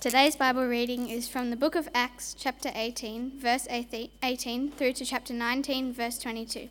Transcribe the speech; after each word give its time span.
Today's 0.00 0.34
Bible 0.34 0.64
reading 0.64 1.10
is 1.10 1.28
from 1.28 1.50
the 1.50 1.56
book 1.56 1.74
of 1.74 1.86
Acts, 1.94 2.32
chapter 2.32 2.70
18, 2.74 3.32
verse 3.38 3.68
18, 3.68 4.70
through 4.70 4.94
to 4.94 5.04
chapter 5.04 5.34
19, 5.34 5.92
verse 5.92 6.18
22. 6.18 6.70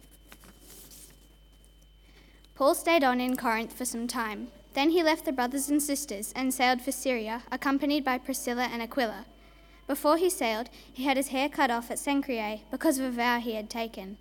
Paul 2.56 2.74
stayed 2.74 3.04
on 3.04 3.22
in 3.22 3.38
Corinth 3.38 3.72
for 3.72 3.86
some 3.86 4.08
time. 4.08 4.48
Then 4.74 4.90
he 4.90 5.04
left 5.04 5.26
the 5.26 5.32
brothers 5.32 5.70
and 5.70 5.80
sisters 5.80 6.34
and 6.36 6.52
sailed 6.52 6.82
for 6.82 6.92
Syria, 6.92 7.44
accompanied 7.52 8.04
by 8.04 8.18
Priscilla 8.18 8.64
and 8.64 8.82
Aquila. 8.82 9.26
Before 9.86 10.18
he 10.18 10.32
sailed, 10.32 10.72
he 10.92 11.04
had 11.04 11.16
his 11.16 11.28
hair 11.28 11.50
cut 11.50 11.70
off 11.70 11.92
at 11.92 12.00
Cenchreae 12.00 12.62
because 12.72 12.98
of 12.98 13.06
a 13.06 13.12
vow 13.12 13.40
he 13.40 13.54
had 13.54 13.70
taken. 13.70 14.18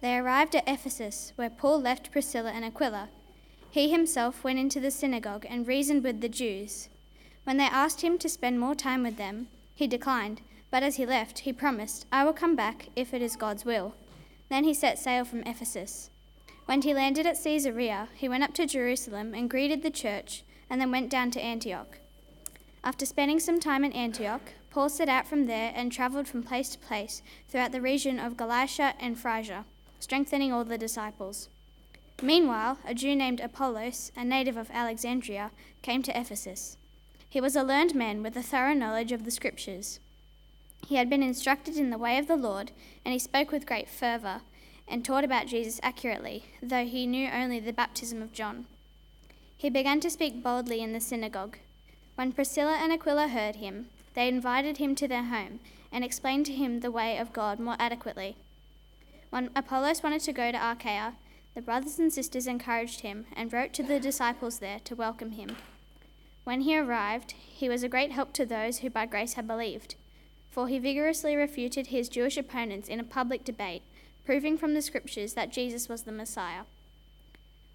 They 0.00 0.18
arrived 0.18 0.56
at 0.56 0.68
Ephesus, 0.68 1.32
where 1.36 1.50
Paul 1.50 1.80
left 1.80 2.10
Priscilla 2.10 2.50
and 2.50 2.64
Aquila. 2.64 3.10
He 3.70 3.92
himself 3.92 4.42
went 4.42 4.58
into 4.58 4.80
the 4.80 4.90
synagogue 4.90 5.46
and 5.48 5.68
reasoned 5.68 6.02
with 6.02 6.20
the 6.20 6.28
Jews. 6.28 6.88
When 7.44 7.58
they 7.58 7.64
asked 7.64 8.00
him 8.00 8.18
to 8.18 8.28
spend 8.28 8.58
more 8.58 8.74
time 8.74 9.02
with 9.02 9.16
them, 9.16 9.48
he 9.74 9.86
declined, 9.86 10.40
but 10.70 10.82
as 10.82 10.96
he 10.96 11.06
left, 11.06 11.40
he 11.40 11.52
promised, 11.52 12.06
I 12.10 12.24
will 12.24 12.32
come 12.32 12.56
back 12.56 12.88
if 12.96 13.14
it 13.14 13.22
is 13.22 13.36
God's 13.36 13.64
will. 13.64 13.94
Then 14.48 14.64
he 14.64 14.74
set 14.74 14.98
sail 14.98 15.24
from 15.24 15.42
Ephesus. 15.42 16.10
When 16.66 16.80
he 16.80 16.94
landed 16.94 17.26
at 17.26 17.42
Caesarea, 17.42 18.08
he 18.14 18.28
went 18.28 18.44
up 18.44 18.54
to 18.54 18.66
Jerusalem 18.66 19.34
and 19.34 19.50
greeted 19.50 19.82
the 19.82 19.90
church, 19.90 20.42
and 20.70 20.80
then 20.80 20.90
went 20.90 21.10
down 21.10 21.30
to 21.32 21.40
Antioch. 21.40 21.98
After 22.82 23.04
spending 23.04 23.38
some 23.40 23.60
time 23.60 23.84
in 23.84 23.92
Antioch, 23.92 24.52
Paul 24.70 24.88
set 24.88 25.08
out 25.08 25.26
from 25.26 25.46
there 25.46 25.72
and 25.74 25.92
travelled 25.92 26.26
from 26.26 26.42
place 26.42 26.70
to 26.70 26.78
place 26.78 27.22
throughout 27.48 27.72
the 27.72 27.80
region 27.80 28.18
of 28.18 28.36
Galatia 28.36 28.94
and 28.98 29.18
Phrygia, 29.18 29.66
strengthening 30.00 30.52
all 30.52 30.64
the 30.64 30.78
disciples. 30.78 31.48
Meanwhile, 32.22 32.78
a 32.86 32.94
Jew 32.94 33.14
named 33.14 33.40
Apollos, 33.40 34.10
a 34.16 34.24
native 34.24 34.56
of 34.56 34.70
Alexandria, 34.70 35.50
came 35.82 36.02
to 36.02 36.18
Ephesus. 36.18 36.78
He 37.34 37.40
was 37.40 37.56
a 37.56 37.64
learned 37.64 37.96
man 37.96 38.22
with 38.22 38.36
a 38.36 38.44
thorough 38.44 38.74
knowledge 38.74 39.10
of 39.10 39.24
the 39.24 39.30
Scriptures. 39.32 39.98
He 40.86 40.94
had 40.94 41.10
been 41.10 41.20
instructed 41.20 41.76
in 41.76 41.90
the 41.90 41.98
way 41.98 42.16
of 42.16 42.28
the 42.28 42.36
Lord, 42.36 42.70
and 43.04 43.12
he 43.12 43.18
spoke 43.18 43.50
with 43.50 43.66
great 43.66 43.88
fervour, 43.88 44.42
and 44.86 45.04
taught 45.04 45.24
about 45.24 45.48
Jesus 45.48 45.80
accurately, 45.82 46.44
though 46.62 46.84
he 46.84 47.08
knew 47.08 47.28
only 47.28 47.58
the 47.58 47.72
baptism 47.72 48.22
of 48.22 48.32
John. 48.32 48.66
He 49.56 49.68
began 49.68 49.98
to 49.98 50.10
speak 50.10 50.44
boldly 50.44 50.80
in 50.80 50.92
the 50.92 51.00
synagogue. 51.00 51.58
When 52.14 52.30
Priscilla 52.30 52.78
and 52.80 52.92
Aquila 52.92 53.26
heard 53.26 53.56
him, 53.56 53.86
they 54.14 54.28
invited 54.28 54.76
him 54.76 54.94
to 54.94 55.08
their 55.08 55.24
home 55.24 55.58
and 55.90 56.04
explained 56.04 56.46
to 56.46 56.52
him 56.52 56.78
the 56.78 56.92
way 56.92 57.18
of 57.18 57.32
God 57.32 57.58
more 57.58 57.74
adequately. 57.80 58.36
When 59.30 59.50
Apollos 59.56 60.04
wanted 60.04 60.20
to 60.20 60.32
go 60.32 60.52
to 60.52 60.70
Achaia, 60.70 61.14
the 61.56 61.62
brothers 61.62 61.98
and 61.98 62.12
sisters 62.12 62.46
encouraged 62.46 63.00
him 63.00 63.26
and 63.34 63.52
wrote 63.52 63.72
to 63.72 63.82
the 63.82 63.98
disciples 63.98 64.60
there 64.60 64.78
to 64.84 64.94
welcome 64.94 65.32
him. 65.32 65.56
When 66.44 66.60
he 66.60 66.78
arrived, 66.78 67.32
he 67.32 67.68
was 67.68 67.82
a 67.82 67.88
great 67.88 68.12
help 68.12 68.32
to 68.34 68.44
those 68.44 68.78
who 68.78 68.90
by 68.90 69.06
grace 69.06 69.32
had 69.32 69.46
believed, 69.46 69.94
for 70.50 70.68
he 70.68 70.78
vigorously 70.78 71.34
refuted 71.34 71.86
his 71.88 72.08
Jewish 72.10 72.36
opponents 72.36 72.88
in 72.88 73.00
a 73.00 73.04
public 73.04 73.44
debate, 73.44 73.82
proving 74.26 74.58
from 74.58 74.74
the 74.74 74.82
Scriptures 74.82 75.32
that 75.32 75.52
Jesus 75.52 75.88
was 75.88 76.02
the 76.02 76.12
Messiah. 76.12 76.64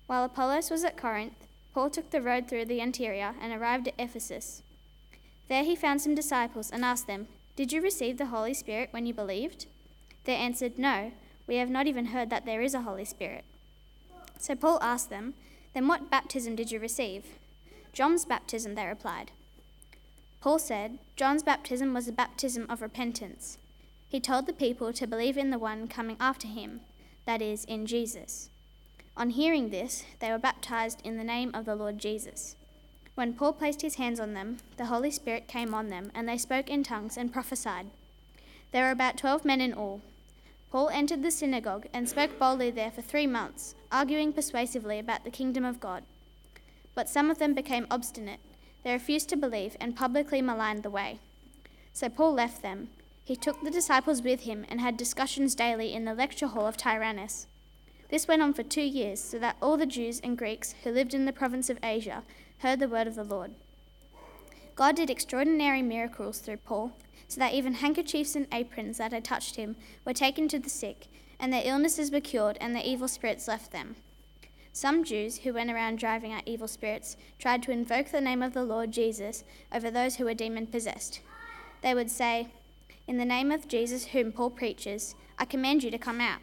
While 0.05 0.23
Apollos 0.23 0.69
was 0.69 0.83
at 0.83 0.97
Corinth, 0.97 1.47
Paul 1.73 1.89
took 1.89 2.11
the 2.11 2.21
road 2.21 2.47
through 2.47 2.65
the 2.65 2.79
interior 2.79 3.33
and 3.41 3.51
arrived 3.51 3.87
at 3.87 3.95
Ephesus. 3.97 4.61
There 5.47 5.63
he 5.63 5.75
found 5.75 6.01
some 6.01 6.13
disciples 6.13 6.69
and 6.69 6.85
asked 6.85 7.07
them, 7.07 7.27
Did 7.55 7.73
you 7.73 7.81
receive 7.81 8.17
the 8.17 8.27
Holy 8.27 8.53
Spirit 8.53 8.89
when 8.91 9.05
you 9.05 9.13
believed? 9.13 9.65
They 10.25 10.35
answered, 10.35 10.77
No, 10.77 11.11
we 11.47 11.55
have 11.55 11.69
not 11.69 11.87
even 11.87 12.07
heard 12.07 12.29
that 12.29 12.45
there 12.45 12.61
is 12.61 12.75
a 12.75 12.81
Holy 12.81 13.05
Spirit. 13.05 13.45
So 14.37 14.55
Paul 14.55 14.77
asked 14.81 15.09
them, 15.09 15.33
Then 15.73 15.87
what 15.87 16.11
baptism 16.11 16.55
did 16.55 16.71
you 16.71 16.79
receive? 16.79 17.38
John's 17.93 18.25
baptism, 18.25 18.75
they 18.75 18.85
replied. 18.85 19.31
Paul 20.41 20.59
said, 20.59 20.99
John's 21.15 21.43
baptism 21.43 21.93
was 21.93 22.07
a 22.07 22.13
baptism 22.13 22.65
of 22.69 22.81
repentance. 22.81 23.57
He 24.07 24.19
told 24.19 24.45
the 24.45 24.53
people 24.53 24.93
to 24.93 25.07
believe 25.07 25.37
in 25.37 25.49
the 25.49 25.59
one 25.59 25.87
coming 25.87 26.17
after 26.19 26.47
him, 26.47 26.81
that 27.25 27.41
is, 27.41 27.65
in 27.65 27.85
Jesus. 27.85 28.49
On 29.17 29.31
hearing 29.31 29.69
this, 29.69 30.05
they 30.19 30.31
were 30.31 30.37
baptized 30.37 31.01
in 31.03 31.17
the 31.17 31.23
name 31.23 31.51
of 31.53 31.65
the 31.65 31.75
Lord 31.75 31.97
Jesus. 31.97 32.55
When 33.15 33.33
Paul 33.33 33.51
placed 33.51 33.81
his 33.81 33.95
hands 33.95 34.19
on 34.19 34.33
them, 34.33 34.57
the 34.77 34.85
Holy 34.85 35.11
Spirit 35.11 35.47
came 35.47 35.73
on 35.73 35.89
them, 35.89 36.09
and 36.15 36.27
they 36.27 36.37
spoke 36.37 36.69
in 36.69 36.83
tongues 36.83 37.17
and 37.17 37.33
prophesied. 37.33 37.87
There 38.71 38.85
were 38.85 38.91
about 38.91 39.17
twelve 39.17 39.43
men 39.43 39.59
in 39.59 39.73
all. 39.73 40.01
Paul 40.71 40.89
entered 40.89 41.21
the 41.21 41.31
synagogue 41.31 41.87
and 41.93 42.07
spoke 42.07 42.39
boldly 42.39 42.71
there 42.71 42.91
for 42.91 43.01
three 43.01 43.27
months, 43.27 43.75
arguing 43.91 44.31
persuasively 44.31 44.99
about 44.99 45.25
the 45.25 45.31
kingdom 45.31 45.65
of 45.65 45.81
God. 45.81 46.03
But 46.95 47.09
some 47.09 47.29
of 47.29 47.39
them 47.39 47.53
became 47.53 47.87
obstinate. 47.89 48.39
They 48.83 48.93
refused 48.93 49.29
to 49.29 49.37
believe 49.37 49.75
and 49.79 49.95
publicly 49.95 50.41
maligned 50.41 50.83
the 50.83 50.89
way. 50.89 51.19
So 51.93 52.09
Paul 52.09 52.33
left 52.33 52.61
them. 52.61 52.89
He 53.23 53.35
took 53.35 53.61
the 53.61 53.71
disciples 53.71 54.21
with 54.21 54.41
him 54.41 54.65
and 54.69 54.81
had 54.81 54.97
discussions 54.97 55.55
daily 55.55 55.93
in 55.93 56.05
the 56.05 56.13
lecture 56.13 56.47
hall 56.47 56.65
of 56.65 56.77
Tyrannus. 56.77 57.47
This 58.09 58.27
went 58.27 58.41
on 58.41 58.53
for 58.53 58.63
two 58.63 58.81
years, 58.81 59.19
so 59.19 59.37
that 59.37 59.57
all 59.61 59.77
the 59.77 59.85
Jews 59.85 60.19
and 60.23 60.37
Greeks 60.37 60.73
who 60.83 60.89
lived 60.89 61.13
in 61.13 61.25
the 61.25 61.33
province 61.33 61.69
of 61.69 61.77
Asia 61.83 62.23
heard 62.59 62.79
the 62.79 62.87
word 62.87 63.05
of 63.05 63.15
the 63.15 63.23
Lord. 63.23 63.51
God 64.75 64.95
did 64.95 65.09
extraordinary 65.09 65.81
miracles 65.81 66.39
through 66.39 66.57
Paul, 66.57 66.93
so 67.27 67.39
that 67.39 67.53
even 67.53 67.75
handkerchiefs 67.75 68.35
and 68.35 68.47
aprons 68.51 68.97
that 68.97 69.11
had 69.11 69.23
touched 69.23 69.57
him 69.57 69.75
were 70.05 70.13
taken 70.13 70.47
to 70.47 70.57
the 70.57 70.69
sick, 70.69 71.07
and 71.39 71.53
their 71.53 71.61
illnesses 71.63 72.11
were 72.11 72.19
cured, 72.19 72.57
and 72.59 72.75
the 72.75 72.87
evil 72.89 73.07
spirits 73.07 73.47
left 73.47 73.71
them. 73.71 73.95
Some 74.79 75.03
Jews 75.03 75.39
who 75.39 75.51
went 75.51 75.69
around 75.69 75.99
driving 75.99 76.31
out 76.31 76.43
evil 76.45 76.69
spirits 76.69 77.17
tried 77.37 77.61
to 77.63 77.71
invoke 77.73 78.11
the 78.11 78.21
name 78.21 78.41
of 78.41 78.53
the 78.53 78.63
Lord 78.63 78.93
Jesus 78.93 79.43
over 79.73 79.91
those 79.91 80.15
who 80.15 80.23
were 80.23 80.33
demon 80.33 80.67
possessed. 80.67 81.19
They 81.81 81.93
would 81.93 82.09
say, 82.09 82.47
In 83.05 83.17
the 83.17 83.25
name 83.25 83.51
of 83.51 83.67
Jesus 83.67 84.05
whom 84.05 84.31
Paul 84.31 84.51
preaches, 84.51 85.15
I 85.37 85.43
command 85.43 85.83
you 85.83 85.91
to 85.91 85.97
come 85.97 86.21
out. 86.21 86.39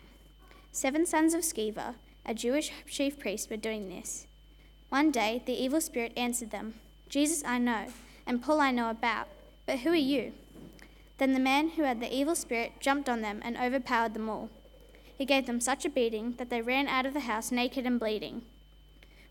Seven 0.71 1.07
sons 1.07 1.33
of 1.33 1.45
Sceva, 1.45 1.95
a 2.27 2.35
Jewish 2.35 2.71
chief 2.87 3.19
priest, 3.19 3.49
were 3.49 3.57
doing 3.57 3.89
this. 3.89 4.27
One 4.91 5.11
day 5.11 5.43
the 5.47 5.55
evil 5.55 5.81
spirit 5.81 6.13
answered 6.15 6.51
them, 6.51 6.75
Jesus 7.09 7.43
I 7.43 7.57
know, 7.57 7.87
and 8.27 8.43
Paul 8.43 8.61
I 8.61 8.71
know 8.71 8.91
about, 8.91 9.29
but 9.65 9.79
who 9.79 9.93
are 9.93 9.95
you? 9.95 10.35
Then 11.17 11.33
the 11.33 11.41
man 11.41 11.71
who 11.71 11.85
had 11.85 12.01
the 12.01 12.15
evil 12.15 12.35
spirit 12.35 12.81
jumped 12.81 13.09
on 13.09 13.23
them 13.23 13.41
and 13.43 13.57
overpowered 13.57 14.13
them 14.13 14.29
all. 14.29 14.51
He 15.17 15.25
gave 15.25 15.47
them 15.47 15.61
such 15.61 15.85
a 15.85 15.91
beating 15.91 16.35
that 16.39 16.51
they 16.51 16.61
ran 16.61 16.89
out 16.89 17.07
of 17.07 17.15
the 17.15 17.21
house 17.21 17.51
naked 17.51 17.87
and 17.87 17.99
bleeding. 17.99 18.43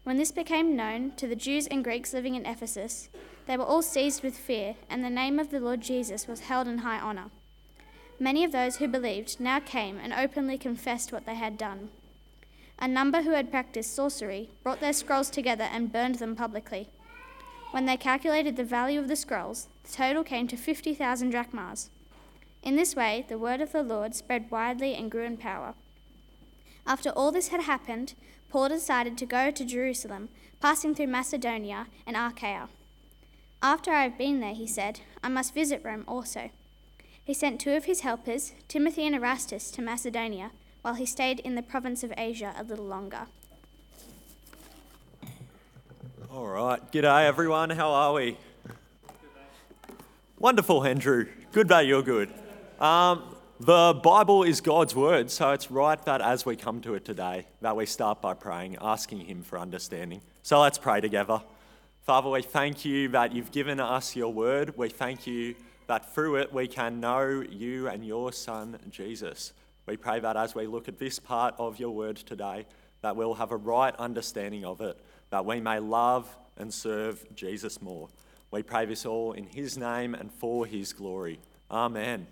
When 0.04 0.18
this 0.18 0.32
became 0.32 0.76
known 0.76 1.12
to 1.18 1.28
the 1.28 1.36
Jews 1.36 1.68
and 1.68 1.84
Greeks 1.84 2.14
living 2.14 2.36
in 2.36 2.46
Ephesus, 2.46 3.10
they 3.48 3.58
were 3.58 3.64
all 3.64 3.82
seized 3.82 4.24
with 4.24 4.38
fear, 4.38 4.76
and 4.90 5.04
the 5.04 5.10
name 5.10 5.40
of 5.40 5.52
the 5.52 5.60
Lord 5.60 5.82
Jesus 5.82 6.28
was 6.28 6.42
held 6.42 6.68
in 6.68 6.80
high 6.80 7.00
honour. 7.00 7.32
Many 8.20 8.44
of 8.44 8.52
those 8.52 8.78
who 8.78 8.88
believed 8.88 9.40
now 9.40 9.60
came 9.60 9.98
and 9.98 10.14
openly 10.14 10.58
confessed 10.58 11.12
what 11.12 11.26
they 11.26 11.36
had 11.36 11.58
done. 11.58 11.90
A 12.80 12.88
number 12.88 13.22
who 13.22 13.32
had 13.32 13.52
practiced 13.52 13.94
sorcery 13.94 14.50
brought 14.64 14.80
their 14.80 14.94
scrolls 14.94 15.30
together 15.30 15.66
and 15.66 15.92
burned 15.92 16.16
them 16.16 16.36
publicly. 16.36 16.88
When 17.72 17.86
they 17.86 17.98
calculated 17.98 18.56
the 18.56 18.64
value 18.64 19.00
of 19.00 19.08
the 19.08 19.16
scrolls, 19.16 19.68
the 19.84 19.92
total 19.92 20.24
came 20.24 20.48
to 20.48 20.58
50,000 20.58 21.30
drachmas. 21.30 21.90
In 22.66 22.76
this 22.76 22.96
way, 22.96 23.24
the 23.30 23.38
word 23.38 23.62
of 23.62 23.72
the 23.72 23.84
Lord 23.84 24.16
spread 24.16 24.50
widely 24.50 24.96
and 24.96 25.12
grew 25.12 25.24
in 25.24 25.38
power. 25.38 25.76
After 26.88 27.12
all 27.12 27.32
this 27.32 27.50
had 27.50 27.62
happened, 27.62 28.16
Paul 28.50 28.70
decided 28.70 29.20
to 29.20 29.26
go 29.28 29.52
to 29.52 29.64
Jerusalem, 29.66 30.30
passing 30.60 30.96
through 30.96 31.08
Macedonia 31.08 31.86
and 32.08 32.18
Achaia. 32.18 32.70
After 33.62 33.92
I 33.92 34.02
have 34.02 34.18
been 34.18 34.40
there, 34.40 34.56
he 34.56 34.66
said, 34.66 35.02
I 35.24 35.30
must 35.30 35.54
visit 35.54 35.82
Rome 35.84 36.06
also. 36.08 36.50
He 37.24 37.36
sent 37.36 37.62
two 37.62 37.74
of 37.74 37.86
his 37.86 38.02
helpers, 38.02 38.54
Timothy 38.68 39.06
and 39.06 39.16
Erastus, 39.16 39.70
to 39.72 39.82
Macedonia, 39.84 40.52
while 40.82 40.96
he 40.96 41.06
stayed 41.06 41.40
in 41.40 41.56
the 41.56 41.62
province 41.62 42.04
of 42.04 42.14
Asia 42.18 42.54
a 42.58 42.64
little 42.64 42.86
longer. 42.86 43.28
All 46.32 46.48
right. 46.48 46.92
G'day, 46.92 47.26
everyone. 47.26 47.70
How 47.70 47.92
are 47.92 48.14
we? 48.14 48.38
Wonderful, 50.40 50.84
Andrew. 50.84 51.28
Good 51.52 51.68
day, 51.70 51.84
you're 51.84 52.04
good. 52.04 52.30
Um, 52.80 53.36
the 53.58 53.98
Bible 54.04 54.44
is 54.44 54.60
God's 54.60 54.94
word, 54.94 55.32
so 55.32 55.52
it's 55.52 55.72
right 55.72 56.04
that 56.04 56.20
as 56.20 56.46
we 56.46 56.58
come 56.58 56.82
to 56.82 56.96
it 56.96 57.06
today, 57.06 57.46
that 57.62 57.78
we 57.78 57.86
start 57.86 58.22
by 58.22 58.34
praying, 58.34 58.76
asking 58.82 59.22
Him 59.22 59.44
for 59.44 59.58
understanding. 59.58 60.20
So 60.44 60.60
let's 60.60 60.78
pray 60.78 61.00
together. 61.00 61.42
Father, 62.02 62.30
we 62.30 62.42
thank 62.42 62.84
you 62.84 63.08
that 63.10 63.34
you've 63.34 63.54
given 63.54 63.80
us 63.80 64.14
your 64.14 64.34
word. 64.34 64.78
We 64.78 64.90
thank 64.90 65.26
you 65.26 65.56
that 65.88 66.14
through 66.14 66.36
it 66.36 66.52
we 66.52 66.68
can 66.68 67.00
know 67.00 67.46
you 67.50 67.88
and 67.88 68.06
your 68.06 68.34
Son, 68.34 68.78
Jesus. 68.90 69.54
We 69.86 69.96
pray 69.96 70.20
that 70.20 70.36
as 70.36 70.54
we 70.54 70.68
look 70.68 70.90
at 70.90 71.00
this 71.00 71.18
part 71.18 71.56
of 71.58 71.80
your 71.80 71.92
word 71.92 72.18
today, 72.18 72.66
that 73.02 73.16
we'll 73.16 73.36
have 73.36 73.52
a 73.52 73.58
right 73.58 73.96
understanding 73.96 74.66
of 74.66 74.82
it, 74.82 75.00
that 75.30 75.46
we 75.46 75.62
may 75.62 75.80
love 75.80 76.36
and 76.58 76.74
serve 76.74 77.26
Jesus 77.36 77.82
more. 77.82 78.10
We 78.52 78.64
pray 78.64 78.86
this 78.86 79.06
all 79.06 79.32
in 79.32 79.46
his 79.46 79.78
name 79.78 80.14
and 80.14 80.30
for 80.30 80.66
his 80.66 80.92
glory. 80.92 81.40
Amen. 81.72 82.28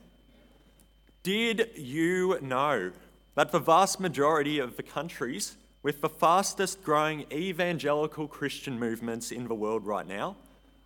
Did 1.23 1.69
you 1.77 2.37
know 2.41 2.91
that 3.35 3.53
the 3.53 3.59
vast 3.59 4.01
majority 4.01 4.59
of 4.59 4.75
the 4.75 4.83
countries 4.83 5.55
with 5.81 6.01
the 6.01 6.09
fastest 6.09 6.83
growing 6.83 7.25
evangelical 7.31 8.27
Christian 8.27 8.77
movements 8.77 9.31
in 9.31 9.47
the 9.47 9.55
world 9.55 9.85
right 9.85 10.05
now 10.05 10.35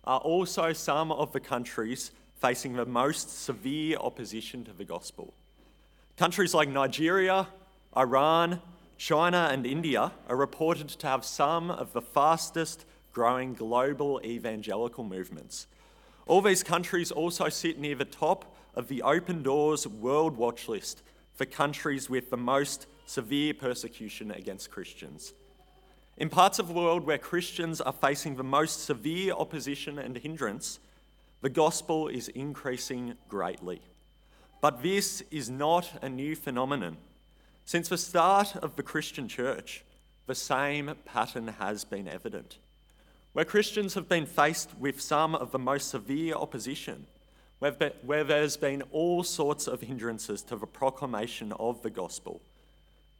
are 0.04 0.20
also 0.20 0.72
some 0.72 1.10
of 1.10 1.32
the 1.32 1.40
countries 1.40 2.12
facing 2.36 2.74
the 2.74 2.86
most 2.86 3.42
severe 3.42 3.96
opposition 3.96 4.64
to 4.66 4.72
the 4.72 4.84
gospel. 4.84 5.34
Countries 6.16 6.54
like 6.54 6.68
Nigeria, 6.68 7.48
Iran, 7.96 8.62
China, 8.96 9.48
and 9.50 9.66
India 9.66 10.12
are 10.28 10.36
reported 10.36 10.88
to 10.88 11.06
have 11.08 11.24
some 11.24 11.68
of 11.68 11.92
the 11.92 12.02
fastest 12.02 12.84
growing 13.12 13.54
global 13.54 14.20
evangelical 14.24 15.02
movements. 15.02 15.66
All 16.28 16.42
these 16.42 16.62
countries 16.62 17.10
also 17.10 17.48
sit 17.48 17.80
near 17.80 17.96
the 17.96 18.04
top 18.04 18.54
of 18.78 18.86
the 18.86 19.02
Open 19.02 19.42
Doors 19.42 19.88
World 19.88 20.36
Watch 20.36 20.68
list 20.68 21.02
for 21.34 21.44
countries 21.44 22.08
with 22.08 22.30
the 22.30 22.36
most 22.36 22.86
severe 23.06 23.52
persecution 23.52 24.30
against 24.30 24.70
Christians. 24.70 25.34
In 26.16 26.28
parts 26.28 26.60
of 26.60 26.68
the 26.68 26.74
world 26.74 27.04
where 27.04 27.18
Christians 27.18 27.80
are 27.80 27.92
facing 27.92 28.36
the 28.36 28.44
most 28.44 28.84
severe 28.84 29.32
opposition 29.32 29.98
and 29.98 30.16
hindrance, 30.16 30.78
the 31.40 31.50
gospel 31.50 32.06
is 32.06 32.28
increasing 32.28 33.14
greatly. 33.28 33.82
But 34.60 34.80
this 34.80 35.24
is 35.32 35.50
not 35.50 35.98
a 36.00 36.08
new 36.08 36.36
phenomenon. 36.36 36.98
Since 37.64 37.88
the 37.88 37.98
start 37.98 38.54
of 38.54 38.76
the 38.76 38.84
Christian 38.84 39.26
church, 39.26 39.84
the 40.26 40.36
same 40.36 40.94
pattern 41.04 41.48
has 41.48 41.84
been 41.84 42.06
evident. 42.06 42.58
Where 43.32 43.44
Christians 43.44 43.94
have 43.94 44.08
been 44.08 44.26
faced 44.26 44.78
with 44.78 45.00
some 45.00 45.34
of 45.34 45.50
the 45.50 45.58
most 45.58 45.88
severe 45.88 46.34
opposition, 46.34 47.08
where 47.58 48.24
there's 48.24 48.56
been 48.56 48.82
all 48.92 49.22
sorts 49.22 49.66
of 49.66 49.80
hindrances 49.80 50.42
to 50.42 50.56
the 50.56 50.66
proclamation 50.66 51.52
of 51.52 51.82
the 51.82 51.90
gospel, 51.90 52.40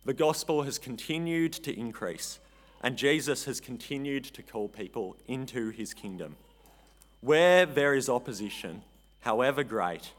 the 0.04 0.14
gospel 0.14 0.62
has 0.62 0.78
continued 0.78 1.52
to 1.52 1.78
increase 1.78 2.38
and 2.82 2.96
Jesus 2.96 3.44
has 3.46 3.60
continued 3.60 4.24
to 4.24 4.42
call 4.42 4.68
people 4.68 5.16
into 5.26 5.70
his 5.70 5.94
kingdom. 5.94 6.36
Where 7.20 7.66
there 7.66 7.94
is 7.94 8.08
opposition, 8.08 8.82
however 9.20 9.64
great, 9.64 10.12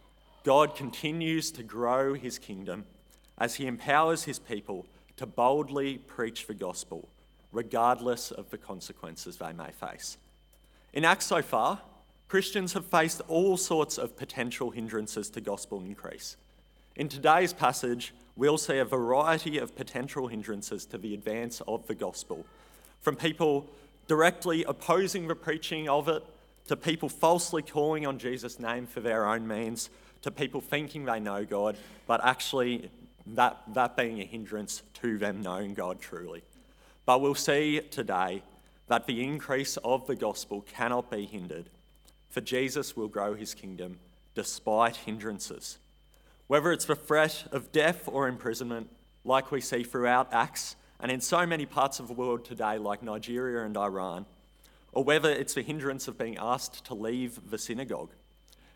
God 0.44 0.76
continues 0.76 1.52
to 1.52 1.64
grow 1.64 2.14
his 2.14 2.38
kingdom 2.38 2.86
as 3.38 3.56
he 3.56 3.68
empowers 3.68 4.24
his 4.24 4.40
people 4.40 4.86
to 5.16 5.26
boldly 5.26 5.98
preach 5.98 6.48
the 6.48 6.54
gospel, 6.54 7.08
regardless 7.52 8.32
of 8.32 8.50
the 8.50 8.58
consequences 8.58 9.38
they 9.38 9.54
may 9.54 9.72
face. 9.72 10.18
In 10.94 11.06
Acts 11.06 11.26
so 11.26 11.42
far, 11.42 11.82
Christians 12.30 12.74
have 12.74 12.86
faced 12.86 13.22
all 13.28 13.58
sorts 13.58 13.98
of 13.98 14.16
potential 14.16 14.70
hindrances 14.70 15.32
to 15.32 15.42
gospel 15.42 15.82
increase. 15.82 16.38
In 16.96 17.10
today's 17.10 17.54
passage, 17.54 18.14
we'll 18.36 18.60
see 18.60 18.78
a 18.78 18.86
variety 18.86 19.58
of 19.58 19.76
potential 19.76 20.28
hindrances 20.28 20.86
to 20.86 21.00
the 21.00 21.16
advance 21.16 21.60
of 21.68 21.88
the 21.88 21.96
gospel, 21.96 22.46
from 23.02 23.16
people 23.16 23.68
directly 24.06 24.64
opposing 24.66 25.28
the 25.28 25.36
preaching 25.36 25.90
of 25.90 26.08
it, 26.08 26.24
to 26.68 26.76
people 26.76 27.10
falsely 27.10 27.64
calling 27.64 28.06
on 28.06 28.20
Jesus' 28.20 28.60
name 28.60 28.86
for 28.86 29.00
their 29.00 29.28
own 29.28 29.48
means, 29.48 29.90
to 30.22 30.30
people 30.30 30.62
thinking 30.62 31.06
they 31.06 31.20
know 31.20 31.44
God, 31.44 31.78
but 32.06 32.24
actually 32.24 32.92
that, 33.26 33.58
that 33.74 33.98
being 33.98 34.22
a 34.22 34.26
hindrance 34.26 34.84
to 35.02 35.18
them 35.18 35.42
knowing 35.42 35.74
God 35.74 36.00
truly. 36.00 36.44
But 37.08 37.22
we'll 37.22 37.34
see 37.34 37.82
today 37.90 38.44
that 38.88 39.08
the 39.08 39.24
increase 39.24 39.78
of 39.78 40.06
the 40.06 40.16
gospel 40.16 40.62
cannot 40.62 41.10
be 41.10 41.26
hindered, 41.26 41.72
for 42.30 42.42
Jesus 42.42 42.96
will 42.96 43.08
grow 43.08 43.34
his 43.34 43.54
kingdom 43.54 44.00
despite 44.36 44.96
hindrances. 44.98 45.80
Whether 46.48 46.72
it's 46.72 46.86
the 46.86 46.96
threat 46.96 47.46
of 47.52 47.72
death 47.72 48.08
or 48.08 48.28
imprisonment, 48.28 48.90
like 49.24 49.52
we 49.52 49.62
see 49.62 49.84
throughout 49.84 50.34
Acts 50.34 50.76
and 51.00 51.12
in 51.12 51.22
so 51.22 51.46
many 51.46 51.66
parts 51.66 52.00
of 52.00 52.08
the 52.08 52.14
world 52.14 52.46
today, 52.46 52.78
like 52.78 53.04
Nigeria 53.04 53.66
and 53.66 53.78
Iran, 53.78 54.26
or 54.92 55.04
whether 55.04 55.30
it's 55.30 55.54
the 55.54 55.62
hindrance 55.62 56.08
of 56.08 56.18
being 56.18 56.38
asked 56.38 56.86
to 56.86 56.94
leave 56.94 57.50
the 57.50 57.58
synagogue. 57.58 58.12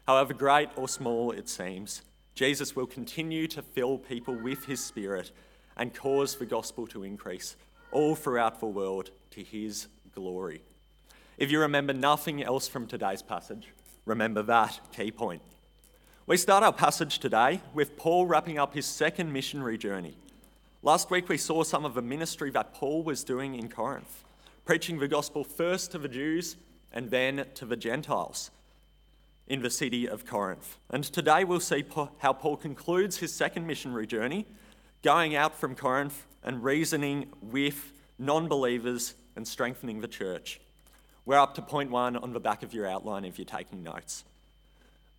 However 0.07 0.33
great 0.33 0.69
or 0.75 0.87
small 0.87 1.31
it 1.31 1.49
seems, 1.49 2.01
Jesus 2.35 2.75
will 2.75 2.87
continue 2.87 3.47
to 3.47 3.61
fill 3.61 3.97
people 3.97 4.35
with 4.35 4.65
his 4.65 4.83
Spirit 4.83 5.31
and 5.77 5.93
cause 5.93 6.35
the 6.35 6.45
gospel 6.45 6.87
to 6.87 7.03
increase 7.03 7.55
all 7.91 8.15
throughout 8.15 8.59
the 8.59 8.65
world 8.65 9.11
to 9.31 9.43
his 9.43 9.87
glory. 10.13 10.63
If 11.37 11.49
you 11.49 11.59
remember 11.59 11.93
nothing 11.93 12.43
else 12.43 12.67
from 12.67 12.85
today's 12.85 13.23
passage, 13.23 13.69
remember 14.05 14.43
that 14.43 14.79
key 14.95 15.11
point. 15.11 15.41
We 16.27 16.37
start 16.37 16.63
our 16.63 16.71
passage 16.71 17.17
today 17.17 17.59
with 17.73 17.97
Paul 17.97 18.27
wrapping 18.27 18.59
up 18.59 18.75
his 18.75 18.85
second 18.85 19.33
missionary 19.33 19.77
journey. 19.79 20.15
Last 20.83 21.09
week 21.09 21.27
we 21.29 21.37
saw 21.37 21.63
some 21.63 21.85
of 21.85 21.95
the 21.95 22.03
ministry 22.03 22.51
that 22.51 22.75
Paul 22.75 23.01
was 23.01 23.23
doing 23.23 23.55
in 23.55 23.67
Corinth, 23.67 24.23
preaching 24.63 24.99
the 24.99 25.07
gospel 25.07 25.43
first 25.43 25.91
to 25.91 25.97
the 25.97 26.07
Jews 26.07 26.55
and 26.91 27.09
then 27.09 27.47
to 27.55 27.65
the 27.65 27.77
Gentiles 27.77 28.51
in 29.47 29.63
the 29.63 29.71
city 29.71 30.07
of 30.07 30.27
Corinth. 30.27 30.77
And 30.91 31.03
today 31.03 31.45
we'll 31.45 31.59
see 31.59 31.83
how 32.19 32.33
Paul 32.33 32.57
concludes 32.57 33.17
his 33.17 33.33
second 33.33 33.65
missionary 33.65 34.05
journey, 34.05 34.45
going 35.01 35.35
out 35.35 35.59
from 35.59 35.75
Corinth 35.75 36.27
and 36.43 36.63
reasoning 36.63 37.29
with 37.41 37.91
non 38.19 38.47
believers 38.47 39.15
and 39.35 39.47
strengthening 39.47 39.99
the 39.99 40.07
church. 40.07 40.61
We're 41.25 41.39
up 41.39 41.55
to 41.55 41.61
point 41.61 41.89
one 41.89 42.17
on 42.17 42.33
the 42.33 42.39
back 42.39 42.63
of 42.63 42.73
your 42.73 42.85
outline 42.85 43.23
if 43.23 43.37
you're 43.37 43.45
taking 43.45 43.81
notes. 43.81 44.25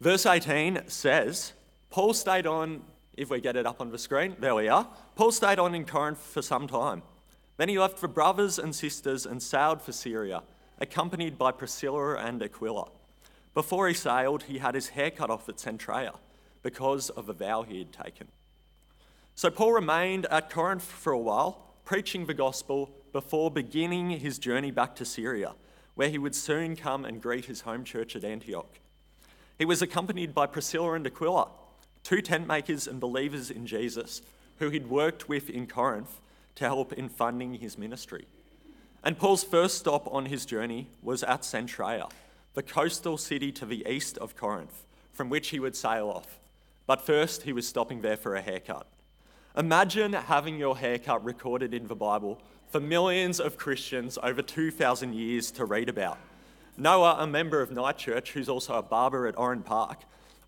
Verse 0.01 0.27
18 0.27 0.83
says, 0.87 1.55
Paul 1.89 2.13
stayed 2.13 2.47
on, 2.47 2.83
if 3.17 3.31
we 3.31 3.41
get 3.41 3.57
it 3.57 3.65
up 3.65 3.81
on 3.81 3.91
the 3.91 3.99
screen, 3.99 4.37
there 4.39 4.55
we 4.55 4.69
are. 4.69 4.87
Paul 5.15 5.33
stayed 5.33 5.59
on 5.59 5.75
in 5.75 5.87
Corinth 5.87 6.19
for 6.19 6.43
some 6.43 6.67
time. 6.67 7.03
Then 7.57 7.69
he 7.71 7.79
left 7.79 7.99
for 7.99 8.09
brothers 8.09 8.59
and 8.59 8.75
sisters 8.75 9.25
and 9.25 9.43
sailed 9.43 9.81
for 9.81 9.93
Syria, 9.93 10.43
accompanied 10.79 11.39
by 11.39 11.53
Priscilla 11.53 12.17
and 12.17 12.43
Aquila. 12.43 12.89
Before 13.55 13.89
he 13.89 13.95
sailed, 13.95 14.43
he 14.43 14.59
had 14.59 14.75
his 14.75 14.89
hair 14.89 15.11
cut 15.11 15.31
off 15.31 15.49
at 15.49 15.57
Cenchreae 15.57 16.15
because 16.63 17.09
of 17.11 17.29
a 17.29 17.33
vow 17.33 17.63
he 17.63 17.79
had 17.79 17.93
taken. 17.93 18.29
So 19.37 19.49
Paul 19.51 19.73
remained 19.73 20.27
at 20.27 20.51
Corinth 20.51 20.85
for 20.85 21.13
a 21.13 21.19
while, 21.19 21.75
preaching 21.85 22.27
the 22.27 22.35
gospel 22.35 22.91
before 23.13 23.51
beginning 23.51 24.11
his 24.11 24.39
journey 24.39 24.71
back 24.71 24.97
to 24.97 25.05
Syria, 25.05 25.55
where 25.95 26.09
he 26.09 26.19
would 26.19 26.35
soon 26.35 26.77
come 26.77 27.05
and 27.05 27.23
greet 27.23 27.47
his 27.47 27.63
home 27.63 27.85
church 27.85 28.17
at 28.17 28.25
Antioch. 28.25 28.79
He 29.59 29.65
was 29.65 29.83
accompanied 29.83 30.35
by 30.35 30.47
Priscilla 30.47 30.95
and 30.95 31.07
Aquila, 31.07 31.49
two 32.03 32.21
tent 32.21 32.47
makers 32.47 32.87
and 32.87 33.01
believers 33.01 33.51
in 33.51 33.67
Jesus, 33.67 34.23
who 34.59 34.71
he'd 34.71 34.89
worked 34.89 35.29
with 35.29 35.49
in 35.49 35.67
Corinth 35.67 36.21
to 36.57 36.65
help 36.65 36.93
in 36.93 37.09
funding 37.09 37.55
his 37.55 37.79
ministry. 37.79 38.27
And 39.03 39.19
Paul's 39.19 39.45
first 39.45 39.79
stop 39.79 40.13
on 40.13 40.27
his 40.27 40.47
journey 40.47 40.89
was 41.03 41.23
at 41.23 41.43
Cenchreae, 41.43 42.11
the 42.55 42.63
coastal 42.63 43.19
city 43.19 43.53
to 43.53 43.67
the 43.67 43.87
east 43.89 44.17
of 44.19 44.37
Corinth, 44.37 44.85
from 45.13 45.29
which 45.29 45.49
he 45.49 45.61
would 45.61 45.77
sail 45.77 46.09
off. 46.09 46.39
But 46.87 47.05
first, 47.05 47.43
he 47.43 47.53
was 47.53 47.67
stopping 47.67 48.01
there 48.01 48.17
for 48.17 48.35
a 48.35 48.43
haircut. 48.43 48.87
Imagine 49.57 50.13
having 50.15 50.59
your 50.59 50.77
haircut 50.77 51.25
recorded 51.25 51.75
in 51.75 51.87
the 51.87 51.95
Bible 51.95 52.41
for 52.75 52.81
millions 52.81 53.39
of 53.39 53.57
Christians 53.57 54.19
over 54.21 54.43
2,000 54.43 55.15
years 55.15 55.53
to 55.53 55.65
read 55.65 55.89
about. 55.89 56.19
Noah, 56.77 57.19
a 57.21 57.25
member 57.25 57.61
of 57.61 57.71
Night 57.71 57.99
Church, 57.99 58.33
who's 58.33 58.49
also 58.49 58.75
a 58.75 58.83
barber 58.83 59.29
at 59.29 59.39
Oran 59.39 59.63
Park, 59.63 60.01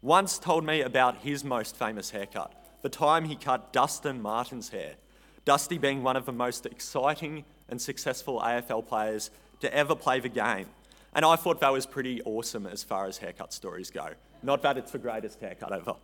once 0.03 0.37
told 0.37 0.67
me 0.67 0.81
about 0.81 1.19
his 1.19 1.45
most 1.45 1.77
famous 1.77 2.11
haircut, 2.11 2.53
the 2.83 2.89
time 2.89 3.27
he 3.27 3.37
cut 3.37 3.73
Dustin 3.73 4.21
Martin's 4.21 4.71
hair. 4.71 4.95
Dusty 5.45 5.79
being 5.79 6.03
one 6.03 6.17
of 6.17 6.27
the 6.27 6.33
most 6.33 6.67
exciting 6.67 7.45
and 7.69 7.81
successful 7.81 8.41
AFL 8.41 8.85
players 8.85 9.31
to 9.61 9.73
ever 9.73 9.95
play 9.95 10.19
the 10.19 10.29
game. 10.29 10.67
And 11.15 11.25
I 11.25 11.37
thought 11.37 11.61
that 11.61 11.73
was 11.73 11.87
pretty 11.87 12.23
awesome 12.23 12.67
as 12.67 12.83
far 12.83 13.07
as 13.07 13.19
haircut 13.19 13.53
stories 13.53 13.93
go. 13.93 14.09
Not 14.43 14.63
that 14.63 14.77
it's 14.77 14.91
the 14.91 14.99
greatest 14.99 15.39
haircut 15.39 15.73
ever, 15.73 15.95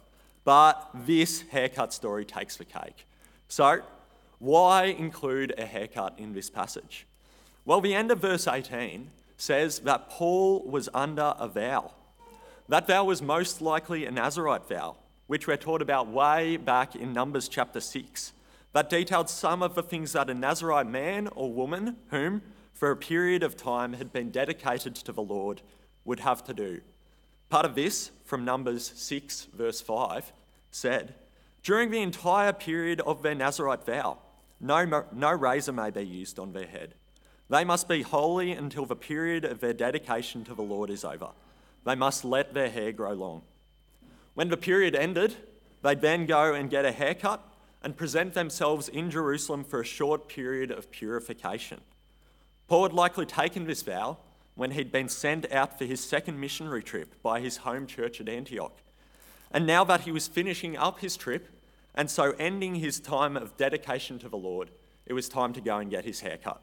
but 0.45 0.89
this 1.05 1.41
haircut 1.51 1.93
story 1.93 2.25
takes 2.25 2.59
the 2.59 2.65
cake. 2.65 3.09
So, 3.49 3.83
why 4.43 4.87
include 4.87 5.55
a 5.57 5.65
haircut 5.65 6.15
in 6.19 6.33
this 6.33 6.51
passage? 6.51 7.07
Well, 7.65 7.81
the 7.81 7.95
end 7.95 8.11
of 8.11 8.19
verse 8.19 8.49
18 8.49 9.09
says 9.37 9.79
that 9.81 10.11
Paul 10.11 10.65
was 10.65 10.89
under 10.93 11.35
a 11.39 11.47
vow. 11.47 11.93
That 12.69 12.89
vow 12.89 13.05
was 13.05 13.23
most 13.23 13.63
likely 13.63 14.05
a 14.05 14.11
Nazarite 14.11 14.69
vow, 14.69 14.97
which 15.29 15.47
we're 15.47 15.57
taught 15.57 15.81
about 15.81 16.09
way 16.09 16.57
back 16.57 16.97
in 16.97 17.13
Numbers 17.13 17.47
chapter 17.47 17.79
6, 17.79 18.33
that 18.73 18.91
detailed 18.91 19.31
some 19.31 19.63
of 19.63 19.77
the 19.77 19.83
things 19.83 20.13
that 20.15 20.29
a 20.29 20.35
Nazarite 20.35 20.89
man 20.89 21.29
or 21.37 21.53
woman, 21.53 21.99
whom 22.09 22.43
for 22.73 22.91
a 22.91 22.97
period 22.97 23.45
of 23.45 23.57
time 23.57 23.93
had 23.93 24.13
been 24.13 24.31
dedicated 24.31 24.97
to 24.97 25.13
the 25.13 25.23
Lord, 25.23 25.63
would 26.05 26.19
have 26.19 26.43
to 26.43 26.53
do. 26.53 26.81
Part 27.49 27.65
of 27.65 27.77
this, 27.77 28.11
from 28.25 28.45
Numbers 28.45 28.93
6, 28.97 29.47
verse 29.55 29.81
5, 29.81 30.33
said, 30.73 31.15
During 31.63 31.93
the 31.93 32.03
entire 32.03 32.53
period 32.53 33.01
of 33.03 33.23
their 33.23 33.37
Nazarite 33.37 33.87
vow, 33.87 34.19
no, 34.63 35.05
no 35.13 35.33
razor 35.33 35.73
may 35.73 35.91
be 35.91 36.03
used 36.03 36.39
on 36.39 36.53
their 36.53 36.67
head. 36.67 36.95
They 37.51 37.65
must 37.65 37.89
be 37.89 38.03
holy 38.03 38.53
until 38.53 38.87
the 38.87 38.97
period 38.97 39.45
of 39.45 39.61
their 39.61 39.75
dedication 39.75 40.45
to 40.45 40.55
the 40.55 40.63
Lord 40.63 40.89
is 40.89 41.05
over. 41.05 41.31
They 41.85 41.97
must 41.97 42.25
let 42.25 42.55
their 42.55 42.71
hair 42.71 42.93
grow 42.93 43.13
long. 43.13 43.43
When 44.35 44.49
the 44.49 44.57
period 44.57 44.95
ended, 44.95 45.37
they'd 45.83 46.01
then 46.01 46.27
go 46.27 46.55
and 46.55 46.71
get 46.71 46.85
a 46.85 46.93
haircut 46.93 47.43
and 47.83 47.97
present 47.97 48.35
themselves 48.35 48.89
in 48.89 49.11
Jerusalem 49.11 49.65
for 49.65 49.81
a 49.81 49.85
short 49.85 50.29
period 50.29 50.71
of 50.71 50.91
purification. 50.91 51.81
Paul 52.69 52.85
had 52.85 52.93
likely 52.93 53.27
taken 53.27 53.67
this 53.67 53.83
vow 53.83 54.19
when 54.55 54.71
he'd 54.71 54.93
been 54.93 55.09
sent 55.09 55.51
out 55.53 55.77
for 55.77 55.85
his 55.85 56.03
second 56.03 56.39
missionary 56.39 56.83
trip 56.83 57.21
by 57.23 57.41
his 57.41 57.59
home 57.59 57.87
church 57.87 58.21
at 58.21 58.29
Antioch. 58.29 58.77
And 59.51 59.67
now 59.67 59.85
that 59.85 60.03
he 60.03 60.13
was 60.13 60.29
finishing 60.29 60.77
up 60.77 61.01
his 61.01 61.17
trip, 61.17 61.49
and 61.95 62.11
so 62.11 62.35
ending 62.39 62.77
his 62.77 63.01
time 63.01 63.37
of 63.37 63.57
dedication 63.57 64.19
to 64.21 64.29
the 64.29 64.37
Lord, 64.37 64.71
it 65.07 65.13
was 65.13 65.29
time 65.29 65.53
to 65.53 65.61
go 65.61 65.79
and 65.79 65.91
get 65.91 66.05
his 66.05 66.21
hair 66.21 66.39
cut. 66.39 66.63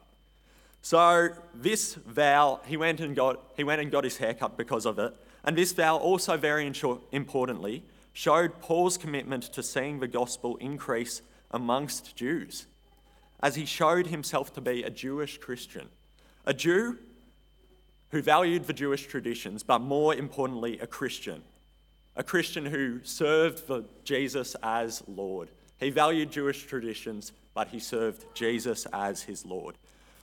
So 0.82 1.28
this 1.54 1.94
vow, 1.94 2.60
he 2.66 2.76
went 2.76 3.00
and 3.00 3.14
got, 3.14 3.52
he 3.56 3.64
went 3.64 3.80
and 3.80 3.90
got 3.90 4.04
his 4.04 4.16
hair 4.16 4.34
cut 4.34 4.56
because 4.56 4.86
of 4.86 4.98
it. 4.98 5.14
And 5.44 5.56
this 5.56 5.72
vow 5.72 5.96
also 5.96 6.36
very 6.36 6.66
importantly 7.12 7.84
showed 8.12 8.60
Paul's 8.60 8.96
commitment 8.96 9.44
to 9.52 9.62
seeing 9.62 10.00
the 10.00 10.08
gospel 10.08 10.56
increase 10.56 11.22
amongst 11.50 12.16
Jews, 12.16 12.66
as 13.42 13.56
he 13.56 13.64
showed 13.64 14.08
himself 14.08 14.52
to 14.54 14.60
be 14.60 14.82
a 14.82 14.90
Jewish 14.90 15.38
Christian, 15.38 15.88
a 16.44 16.54
Jew 16.54 16.98
who 18.10 18.22
valued 18.22 18.66
the 18.66 18.72
Jewish 18.72 19.06
traditions, 19.06 19.62
but 19.62 19.80
more 19.80 20.14
importantly, 20.14 20.78
a 20.80 20.86
Christian, 20.86 21.42
a 22.20 22.22
Christian 22.22 22.66
who 22.66 23.00
served 23.02 23.62
Jesus 24.04 24.54
as 24.62 25.02
Lord. 25.08 25.48
He 25.78 25.88
valued 25.88 26.30
Jewish 26.30 26.66
traditions, 26.66 27.32
but 27.54 27.68
he 27.68 27.80
served 27.80 28.26
Jesus 28.34 28.86
as 28.92 29.22
his 29.22 29.46
Lord. 29.46 29.76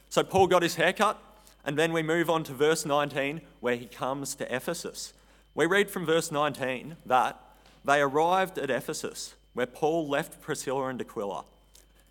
So 0.08 0.22
Paul 0.24 0.46
got 0.46 0.62
his 0.62 0.76
haircut, 0.76 1.20
and 1.66 1.76
then 1.76 1.92
we 1.94 2.04
move 2.04 2.30
on 2.30 2.44
to 2.44 2.54
verse 2.54 2.86
19, 2.86 3.42
where 3.62 3.76
he 3.76 3.88
comes 3.88 4.36
to 4.36 4.56
Ephesus. 4.56 5.14
We 5.56 5.66
read 5.66 5.90
from 5.90 6.06
verse 6.06 6.32
19 6.32 6.98
that 7.08 7.42
they 7.84 8.00
arrived 8.00 8.60
at 8.60 8.70
Ephesus, 8.70 9.34
where 9.56 9.66
Paul 9.66 10.08
left 10.08 10.40
Priscilla 10.40 10.90
and 10.90 11.02
Aquila. 11.02 11.46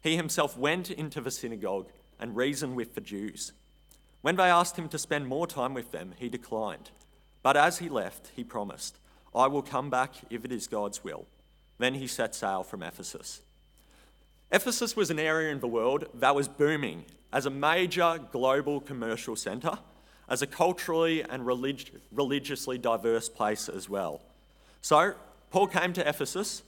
He 0.03 0.17
himself 0.17 0.59
went 0.59 0.91
into 0.91 1.21
the 1.21 1.31
synagogue 1.31 1.93
and 2.19 2.35
reasoned 2.35 2.75
with 2.75 2.97
the 2.97 3.01
Jews. 3.01 3.53
When 4.21 4.35
they 4.35 4.51
asked 4.51 4.77
him 4.77 4.89
to 4.89 4.99
spend 4.99 5.29
more 5.29 5.47
time 5.47 5.75
with 5.75 5.93
them, 5.93 6.15
he 6.19 6.29
declined. 6.29 6.91
But 7.45 7.57
as 7.57 7.79
he 7.79 7.89
left, 7.89 8.33
he 8.35 8.43
promised, 8.43 8.99
I 9.37 9.47
will 9.49 9.63
come 9.63 9.91
back 9.91 10.15
if 10.31 10.45
it 10.45 10.51
is 10.51 10.67
God's 10.67 11.05
will. 11.05 11.27
Then 11.79 11.95
he 11.95 12.07
set 12.07 12.35
sail 12.35 12.63
from 12.63 12.83
Ephesus. 12.83 13.43
Ephesus 14.51 14.97
was 14.97 15.11
an 15.11 15.19
area 15.19 15.53
in 15.53 15.61
the 15.61 15.69
world 15.69 16.07
that 16.15 16.35
was 16.35 16.49
booming 16.49 17.05
as 17.33 17.45
a 17.45 17.51
major 17.51 18.19
global 18.33 18.81
commercial 18.81 19.37
centre, 19.37 19.79
as 20.29 20.41
a 20.41 20.47
culturally 20.47 21.23
and 21.23 21.45
relig- 21.45 21.91
religiously 22.13 22.79
diverse 22.79 23.29
place 23.29 23.69
as 23.69 23.89
well. 23.89 24.23
So, 24.81 25.15
Paul 25.51 25.67
came 25.67 25.93
to 25.95 26.09
Ephesus, 26.09 26.63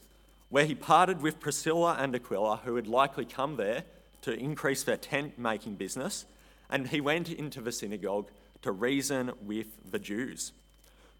where 0.50 0.64
he 0.64 0.74
parted 0.74 1.22
with 1.22 1.40
Priscilla 1.40 1.96
and 1.98 2.14
Aquila, 2.14 2.60
who 2.64 2.76
had 2.76 2.86
likely 2.86 3.24
come 3.24 3.56
there 3.56 3.84
to 4.22 4.32
increase 4.32 4.82
their 4.82 4.96
tent 4.96 5.38
making 5.38 5.76
business, 5.76 6.26
and 6.68 6.88
he 6.88 7.00
went 7.00 7.30
into 7.30 7.60
the 7.60 7.72
synagogue 7.72 8.28
to 8.62 8.72
reason 8.72 9.32
with 9.42 9.90
the 9.90 9.98
Jews. 9.98 10.52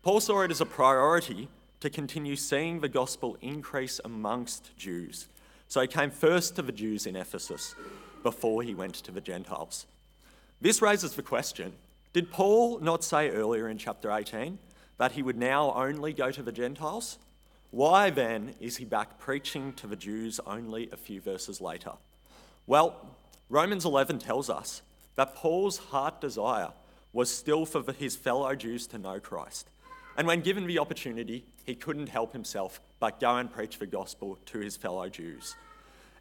Paul 0.03 0.21
saw 0.21 0.43
it 0.43 0.51
as 0.51 0.61
a 0.61 0.67
priority 0.67 1.49
to 1.81 1.91
continue 1.91 2.37
seeing 2.37 2.81
the 2.81 2.89
gospel 2.89 3.37
increase 3.41 4.01
amongst 4.05 4.77
Jews. 4.77 5.29
So 5.69 5.81
he 5.81 5.87
came 5.87 6.11
first 6.11 6.57
to 6.57 6.63
the 6.63 6.73
Jews 6.73 7.07
in 7.07 7.17
Ephesus 7.17 7.75
before 8.23 8.63
he 8.63 8.75
went 8.75 8.95
to 8.97 9.13
the 9.13 9.21
Gentiles. 9.21 9.87
This 10.61 10.83
raises 10.83 11.15
the 11.15 11.23
question 11.23 11.73
did 12.13 12.31
Paul 12.31 12.79
not 12.81 13.05
say 13.05 13.31
earlier 13.31 13.69
in 13.69 13.79
chapter 13.79 14.11
18 14.11 14.59
that 14.97 15.13
he 15.13 15.23
would 15.23 15.37
now 15.37 15.73
only 15.75 16.13
go 16.13 16.31
to 16.31 16.43
the 16.43 16.53
Gentiles? 16.53 17.19
Why 17.71 18.09
then 18.11 18.55
is 18.61 18.79
he 18.79 18.85
back 18.85 19.19
preaching 19.19 19.75
to 19.75 19.87
the 19.87 19.95
Jews 19.95 20.41
only 20.47 20.89
a 20.91 20.97
few 20.97 21.21
verses 21.21 21.61
later? 21.61 21.93
Well, 22.67 23.15
Romans 23.51 23.85
11 23.85 24.21
tells 24.21 24.49
us 24.49 24.83
that 25.17 25.35
Paul's 25.35 25.79
heart 25.79 26.21
desire 26.21 26.71
was 27.13 27.31
still 27.31 27.67
for 27.67 27.93
his 27.93 28.17
fellow 28.17 28.55
Jews 28.55 28.87
to 28.89 28.99
know 28.99 29.21
Christ. 29.21 29.71
And 30.19 30.27
when 30.27 30.41
given 30.41 30.67
the 30.67 30.81
opportunity, 30.81 31.45
he 31.65 31.77
couldn't 31.77 32.09
help 32.09 32.33
himself 32.33 32.81
but 32.99 33.21
go 33.21 33.37
and 33.37 33.51
preach 33.51 33.79
the 33.79 33.87
gospel 33.87 34.37
to 34.47 34.59
his 34.59 34.77
fellow 34.77 35.09
Jews. 35.09 35.55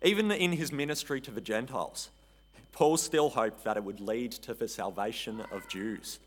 Even 0.03 0.31
in 0.31 0.51
his 0.51 0.71
ministry 0.71 1.19
to 1.21 1.31
the 1.31 1.41
Gentiles, 1.41 2.09
Paul 2.71 2.97
still 2.97 3.29
hoped 3.29 3.63
that 3.63 3.75
it 3.75 3.83
would 3.83 3.99
lead 3.99 4.33
to 4.33 4.53
the 4.53 4.67
salvation 4.67 5.41
of 5.51 5.67
Jews. 5.67 6.19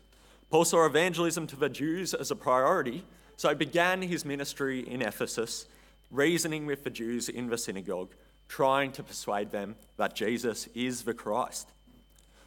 Paul 0.49 0.65
saw 0.65 0.85
evangelism 0.85 1.47
to 1.47 1.55
the 1.55 1.69
Jews 1.69 2.13
as 2.13 2.29
a 2.29 2.35
priority 2.35 3.05
so 3.37 3.49
he 3.49 3.55
began 3.55 4.03
his 4.03 4.23
ministry 4.23 4.87
in 4.87 5.01
Ephesus, 5.01 5.65
reasoning 6.11 6.67
with 6.67 6.83
the 6.83 6.91
Jews 6.91 7.27
in 7.27 7.47
the 7.47 7.57
synagogue, 7.57 8.11
trying 8.49 8.91
to 8.91 9.01
persuade 9.01 9.49
them 9.49 9.77
that 9.97 10.13
Jesus 10.13 10.67
is 10.75 11.03
the 11.03 11.13
Christ. 11.15 11.69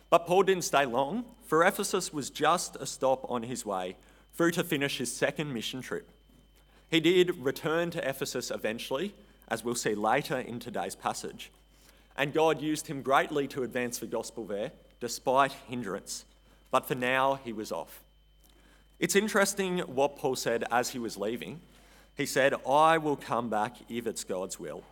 But 0.09 0.27
Paul 0.27 0.45
didn't 0.45 0.63
stay 0.63 0.85
long, 0.85 1.25
for 1.47 1.65
Ephesus 1.65 2.13
was 2.13 2.31
just 2.31 2.77
a 2.77 2.87
stop 2.87 3.29
on 3.29 3.43
his 3.43 3.67
way 3.67 3.97
through 4.35 4.51
to 4.53 4.65
finish 4.65 4.99
his 4.99 5.13
second 5.13 5.53
mission 5.53 5.81
trip. 5.81 6.09
He 6.91 7.01
did 7.01 7.37
return 7.39 7.91
to 7.91 8.09
Ephesus 8.09 8.51
eventually, 8.51 9.15
as 9.49 9.65
we'll 9.65 9.75
see 9.75 9.95
later 9.95 10.39
in 10.39 10.61
today's 10.61 10.95
passage. 10.95 11.51
And 12.17 12.33
God 12.33 12.61
used 12.61 12.87
him 12.87 13.03
greatly 13.03 13.49
to 13.49 13.63
advance 13.63 13.99
the 13.99 14.07
gospel 14.07 14.45
there, 14.45 14.73
despite 15.01 15.53
hindrance. 15.69 16.25
But 16.71 16.87
for 16.87 16.95
now, 16.95 17.41
he 17.45 17.53
was 17.53 17.73
off. 17.73 18.01
It's 19.01 19.17
interesting 19.17 19.79
what 19.81 20.17
Paul 20.17 20.37
said 20.37 20.65
as 20.71 20.91
he 20.91 20.99
was 20.99 21.17
leaving. 21.17 21.61
He 22.17 22.27
said, 22.27 22.55
I 22.69 22.99
will 22.99 23.17
come 23.17 23.51
back 23.51 23.77
if 23.89 24.07
it's 24.07 24.25
God's 24.25 24.61
will. 24.61 24.85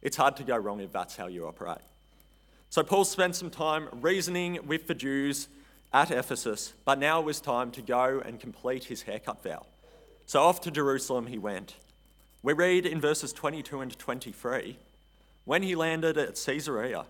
It's 0.00 0.16
hard 0.16 0.36
to 0.36 0.42
go 0.42 0.56
wrong 0.56 0.80
if 0.80 0.92
that's 0.92 1.16
how 1.16 1.26
you 1.26 1.46
operate. 1.46 1.78
So 2.70 2.82
Paul 2.82 3.04
spent 3.04 3.36
some 3.36 3.50
time 3.50 3.88
reasoning 4.00 4.58
with 4.66 4.86
the 4.86 4.94
Jews 4.94 5.48
at 6.02 6.10
Ephesus, 6.10 6.74
but 6.84 6.98
now 6.98 7.20
it 7.20 7.24
was 7.24 7.40
time 7.40 7.70
to 7.70 7.80
go 7.80 8.20
and 8.24 8.38
complete 8.38 8.84
his 8.84 9.02
haircut 9.02 9.42
vow. 9.42 9.64
So 10.26 10.42
off 10.42 10.60
to 10.62 10.70
Jerusalem 10.70 11.26
he 11.26 11.38
went. 11.38 11.76
We 12.42 12.52
read 12.52 12.84
in 12.84 13.00
verses 13.00 13.32
22 13.32 13.80
and 13.80 13.98
23 13.98 14.76
when 15.46 15.62
he 15.62 15.76
landed 15.76 16.18
at 16.18 16.42
Caesarea, 16.44 17.06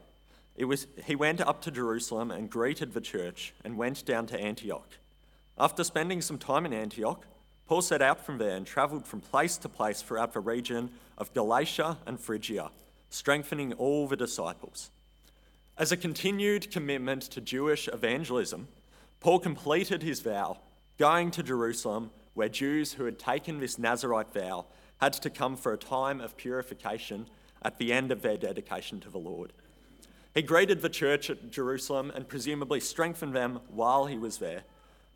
it 0.57 0.66
was, 0.66 0.87
he 1.05 1.16
went 1.16 1.40
up 1.40 1.62
to 1.62 1.71
Jerusalem 1.71 2.31
and 2.31 2.50
greeted 2.50 2.93
the 2.93 3.00
church 3.00 3.55
and 3.64 3.78
went 3.78 4.05
down 4.05 4.26
to 4.26 4.38
Antioch. 4.38 4.99
After 5.59 5.83
spending 5.83 6.21
some 6.21 6.38
time 6.38 6.66
in 6.66 6.75
Antioch, 6.75 7.25
Paul 7.66 7.81
set 7.81 8.02
out 8.02 8.25
from 8.25 8.37
there 8.37 8.55
and 8.55 8.66
travelled 8.66 9.07
from 9.07 9.21
place 9.21 9.57
to 9.59 9.71
place 9.71 10.02
throughout 10.02 10.35
the 10.35 10.40
region 10.40 10.90
of 11.16 11.33
Galatia 11.33 11.97
and 12.07 12.21
Phrygia, 12.21 12.71
strengthening 13.09 13.73
all 13.73 14.07
the 14.07 14.16
disciples. 14.16 14.90
As 15.78 15.92
a 15.92 15.97
continued 15.99 16.71
commitment 16.71 17.21
to 17.25 17.40
Jewish 17.42 17.87
evangelism, 17.88 18.68
Paul 19.21 19.38
completed 19.38 20.02
his 20.02 20.21
vow, 20.21 20.56
going 20.97 21.30
to 21.33 21.42
Jerusalem, 21.42 22.12
where 22.33 22.49
Jews 22.49 22.95
who 22.95 23.04
had 23.04 23.18
taken 23.18 23.61
this 23.61 23.78
Nazarite 23.78 24.33
vow 24.33 24.64
had 25.02 25.12
to 25.12 25.28
come 25.28 25.54
for 25.54 25.75
a 25.75 25.78
time 25.78 26.23
of 26.23 26.38
purification 26.38 27.26
at 27.61 27.76
the 27.76 27.92
end 27.92 28.11
of 28.11 28.23
their 28.23 28.38
dedication 28.38 29.00
to 29.00 29.11
the 29.11 29.18
Lord. 29.18 29.52
He 30.35 30.40
greeted 30.40 30.80
the 30.80 30.88
church 30.88 31.28
at 31.28 31.50
Jerusalem 31.50 32.11
and 32.14 32.26
presumably 32.26 32.80
strengthened 32.80 33.35
them 33.35 33.61
while 33.68 34.06
he 34.06 34.16
was 34.16 34.38
there 34.38 34.62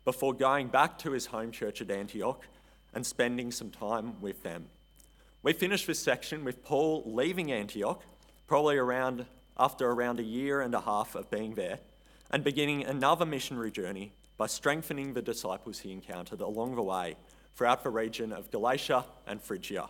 before 0.05 0.33
going 0.33 0.67
back 0.67 0.99
to 0.99 1.11
his 1.11 1.27
home 1.27 1.51
church 1.51 1.81
at 1.81 1.89
Antioch 1.89 2.45
and 2.93 3.03
spending 3.03 3.51
some 3.51 3.71
time 3.71 4.21
with 4.21 4.43
them. 4.43 4.67
We 5.41 5.53
finish 5.53 5.87
this 5.87 5.99
section 5.99 6.43
with 6.43 6.63
Paul 6.63 7.01
leaving 7.07 7.51
Antioch, 7.51 8.03
probably 8.45 8.77
around 8.77 9.25
after 9.57 9.89
around 9.89 10.19
a 10.19 10.23
year 10.23 10.61
and 10.61 10.73
a 10.73 10.81
half 10.81 11.15
of 11.15 11.29
being 11.29 11.55
there, 11.55 11.79
and 12.29 12.43
beginning 12.43 12.83
another 12.83 13.25
missionary 13.25 13.71
journey 13.71 14.13
by 14.37 14.47
strengthening 14.47 15.13
the 15.13 15.21
disciples 15.21 15.79
he 15.79 15.91
encountered 15.91 16.41
along 16.41 16.75
the 16.75 16.81
way 16.81 17.15
throughout 17.55 17.83
the 17.83 17.89
region 17.89 18.31
of 18.31 18.49
Galatia 18.49 19.05
and 19.27 19.41
Phrygia. 19.41 19.89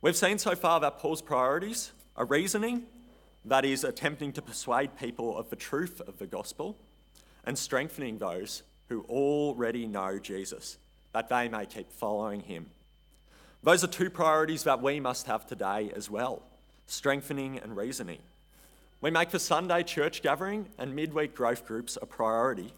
We've 0.00 0.16
seen 0.16 0.38
so 0.38 0.54
far 0.54 0.78
that 0.80 0.98
Paul's 0.98 1.22
priorities 1.22 1.92
are 2.14 2.26
reasoning, 2.26 2.84
that 3.44 3.64
is, 3.64 3.82
attempting 3.82 4.32
to 4.34 4.42
persuade 4.42 4.96
people 4.98 5.36
of 5.36 5.50
the 5.50 5.56
truth 5.56 6.00
of 6.06 6.18
the 6.18 6.26
gospel, 6.26 6.76
and 7.44 7.58
strengthening 7.58 8.18
those 8.18 8.62
who 8.88 9.02
already 9.08 9.86
know 9.86 10.18
Jesus, 10.18 10.78
that 11.12 11.28
they 11.28 11.48
may 11.48 11.66
keep 11.66 11.90
following 11.90 12.40
him. 12.40 12.66
Those 13.62 13.82
are 13.82 13.88
two 13.88 14.10
priorities 14.10 14.64
that 14.64 14.82
we 14.82 15.00
must 15.00 15.26
have 15.26 15.46
today 15.46 15.90
as 15.96 16.10
well 16.10 16.42
strengthening 16.86 17.58
and 17.58 17.76
reasoning. 17.76 18.20
We 19.02 19.10
make 19.10 19.28
the 19.28 19.38
Sunday 19.38 19.82
church 19.82 20.22
gathering 20.22 20.68
and 20.78 20.94
midweek 20.94 21.34
growth 21.34 21.66
groups 21.66 21.98
a 22.00 22.06
priority 22.06 22.72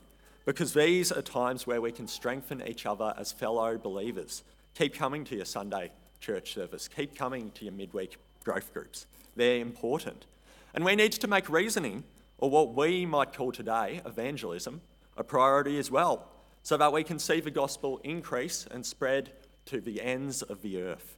because 0.45 0.75
these 0.75 1.13
are 1.13 1.23
times 1.23 1.65
where 1.65 1.81
we 1.81 1.93
can 1.93 2.09
strengthen 2.09 2.67
each 2.67 2.87
other 2.87 3.15
as 3.17 3.31
fellow 3.31 3.79
believers. 3.79 4.43
Keep 4.75 4.95
coming 4.95 5.25
to 5.25 5.37
your 5.37 5.45
Sunday 5.45 5.93
church 6.21 6.55
service, 6.55 6.89
keep 6.89 7.17
coming 7.17 7.53
to 7.53 7.65
your 7.65 7.73
midweek 7.73 8.17
growth 8.43 8.75
groups. 8.75 9.07
They're 9.37 9.61
important. 9.61 10.27
And 10.75 10.85
we 10.85 10.97
need 10.97 11.13
to 11.13 11.29
make 11.29 11.49
reasoning, 11.49 12.03
or 12.39 12.51
what 12.51 12.75
we 12.75 13.07
might 13.07 13.33
call 13.33 13.53
today 13.53 14.01
evangelism, 14.05 14.81
a 15.17 15.23
priority 15.23 15.79
as 15.79 15.91
well, 15.91 16.29
so 16.65 16.77
that 16.77 16.93
we 16.93 17.05
can 17.05 17.21
see 17.21 17.41
the 17.41 17.53
gospel 17.53 18.01
increase 18.03 18.67
and 18.71 18.85
spread 18.85 19.31
to 19.67 19.81
the 19.81 20.03
ends 20.03 20.43
of 20.43 20.63
the 20.63 20.83
earth. 20.83 21.17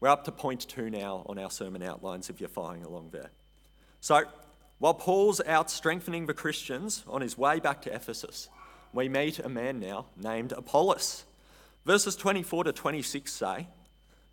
We're 0.00 0.08
up 0.08 0.24
to 0.24 0.32
point 0.32 0.68
two 0.68 0.90
now 0.90 1.24
on 1.26 1.38
our 1.38 1.50
sermon 1.50 1.82
outlines 1.82 2.28
if 2.28 2.40
you're 2.40 2.48
following 2.50 2.82
along 2.82 3.10
there. 3.12 3.30
So, 4.02 4.24
while 4.80 4.94
Paul's 4.94 5.40
out 5.46 5.70
strengthening 5.70 6.26
the 6.26 6.34
Christians 6.34 7.04
on 7.06 7.20
his 7.20 7.38
way 7.38 7.60
back 7.60 7.82
to 7.82 7.94
Ephesus, 7.94 8.48
we 8.92 9.08
meet 9.08 9.38
a 9.38 9.48
man 9.48 9.78
now 9.78 10.06
named 10.16 10.50
Apollos. 10.50 11.24
Verses 11.86 12.16
24 12.16 12.64
to 12.64 12.72
26 12.72 13.32
say, 13.32 13.68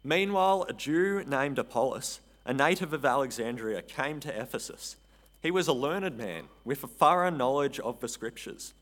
Meanwhile, 0.03 0.65
a 0.67 0.73
Jew 0.73 1.23
named 1.23 1.59
Apollos, 1.59 2.19
a 2.45 2.53
native 2.53 2.93
of 2.93 3.05
Alexandria, 3.05 3.83
came 3.83 4.19
to 4.21 4.41
Ephesus. 4.41 4.95
He 5.39 5.51
was 5.51 5.67
a 5.67 5.73
learned 5.73 6.17
man 6.17 6.45
with 6.65 6.83
a 6.83 6.87
thorough 6.87 7.29
knowledge 7.29 7.79
of 7.79 7.99
the 7.99 8.07
scriptures. 8.07 8.73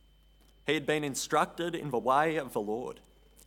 He 0.66 0.74
had 0.74 0.86
been 0.86 1.04
instructed 1.04 1.76
in 1.76 1.92
the 1.92 1.98
way 1.98 2.38
of 2.38 2.54
the 2.54 2.62
Lord, 2.62 3.02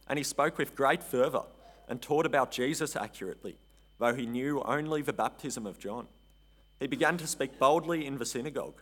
and 0.06 0.18
he 0.18 0.25
spoke 0.25 0.59
with 0.59 0.76
great 0.76 1.02
fervour 1.02 1.44
and 1.88 2.02
taught 2.02 2.26
about 2.26 2.50
Jesus 2.50 2.97
accurately, 2.97 3.56
though 3.99 4.14
he 4.14 4.26
knew 4.26 4.61
only 4.66 5.00
the 5.00 5.14
baptism 5.14 5.66
of 5.66 5.78
John. 5.78 6.06
He 6.80 6.87
began 6.87 7.18
to 7.18 7.26
speak 7.26 7.58
boldly 7.58 8.06
in 8.06 8.18
the 8.18 8.26
synagogue. 8.26 8.80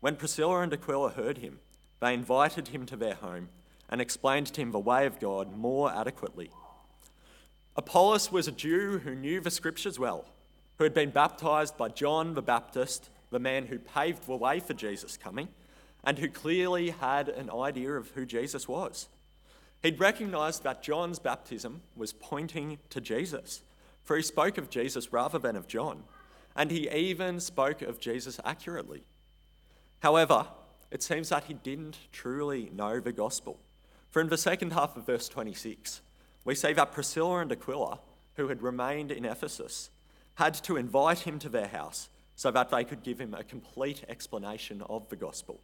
When 0.00 0.16
Priscilla 0.16 0.60
and 0.60 0.72
Aquila 0.72 1.10
heard 1.10 1.38
him, 1.38 1.60
they 2.00 2.12
invited 2.12 2.68
him 2.68 2.84
to 2.86 2.96
their 2.96 3.14
home 3.14 3.48
and 3.88 4.00
explained 4.00 4.48
to 4.48 4.60
him 4.60 4.72
the 4.72 4.78
way 4.78 5.06
of 5.06 5.20
God 5.20 5.56
more 5.56 5.92
adequately. 5.92 6.50
Apollos 7.76 8.32
was 8.32 8.48
a 8.48 8.52
Jew 8.52 8.98
who 8.98 9.14
knew 9.14 9.40
the 9.40 9.50
scriptures 9.50 9.98
well, 9.98 10.24
who 10.78 10.84
had 10.84 10.94
been 10.94 11.10
baptized 11.10 11.76
by 11.76 11.88
John 11.88 12.34
the 12.34 12.42
Baptist, 12.42 13.10
the 13.30 13.38
man 13.38 13.66
who 13.66 13.78
paved 13.78 14.26
the 14.26 14.36
way 14.36 14.60
for 14.60 14.74
Jesus' 14.74 15.16
coming, 15.16 15.48
and 16.02 16.18
who 16.18 16.28
clearly 16.28 16.90
had 16.90 17.28
an 17.28 17.50
idea 17.50 17.92
of 17.92 18.10
who 18.10 18.26
Jesus 18.26 18.66
was. 18.66 19.08
He'd 19.82 20.00
recognized 20.00 20.64
that 20.64 20.82
John's 20.82 21.18
baptism 21.18 21.82
was 21.94 22.12
pointing 22.12 22.78
to 22.90 23.00
Jesus, 23.00 23.62
for 24.02 24.16
he 24.16 24.22
spoke 24.22 24.58
of 24.58 24.70
Jesus 24.70 25.12
rather 25.12 25.38
than 25.38 25.54
of 25.54 25.68
John, 25.68 26.04
and 26.56 26.70
he 26.70 26.90
even 26.90 27.38
spoke 27.38 27.82
of 27.82 28.00
Jesus 28.00 28.40
accurately. 28.44 29.04
However, 30.00 30.46
it 30.90 31.02
seems 31.02 31.28
that 31.28 31.44
he 31.44 31.54
didn't 31.54 31.98
truly 32.12 32.70
know 32.74 32.98
the 32.98 33.12
gospel. 33.12 33.60
For 34.10 34.20
in 34.20 34.28
the 34.28 34.38
second 34.38 34.72
half 34.72 34.96
of 34.96 35.04
verse 35.04 35.28
26, 35.28 36.00
we 36.44 36.54
see 36.54 36.72
that 36.72 36.92
Priscilla 36.92 37.40
and 37.40 37.52
Aquila, 37.52 37.98
who 38.36 38.48
had 38.48 38.62
remained 38.62 39.10
in 39.10 39.24
Ephesus, 39.24 39.90
had 40.36 40.54
to 40.54 40.76
invite 40.76 41.20
him 41.20 41.38
to 41.40 41.48
their 41.48 41.68
house 41.68 42.08
so 42.36 42.50
that 42.50 42.70
they 42.70 42.84
could 42.84 43.02
give 43.02 43.20
him 43.20 43.34
a 43.34 43.44
complete 43.44 44.04
explanation 44.08 44.82
of 44.88 45.08
the 45.08 45.16
gospel. 45.16 45.60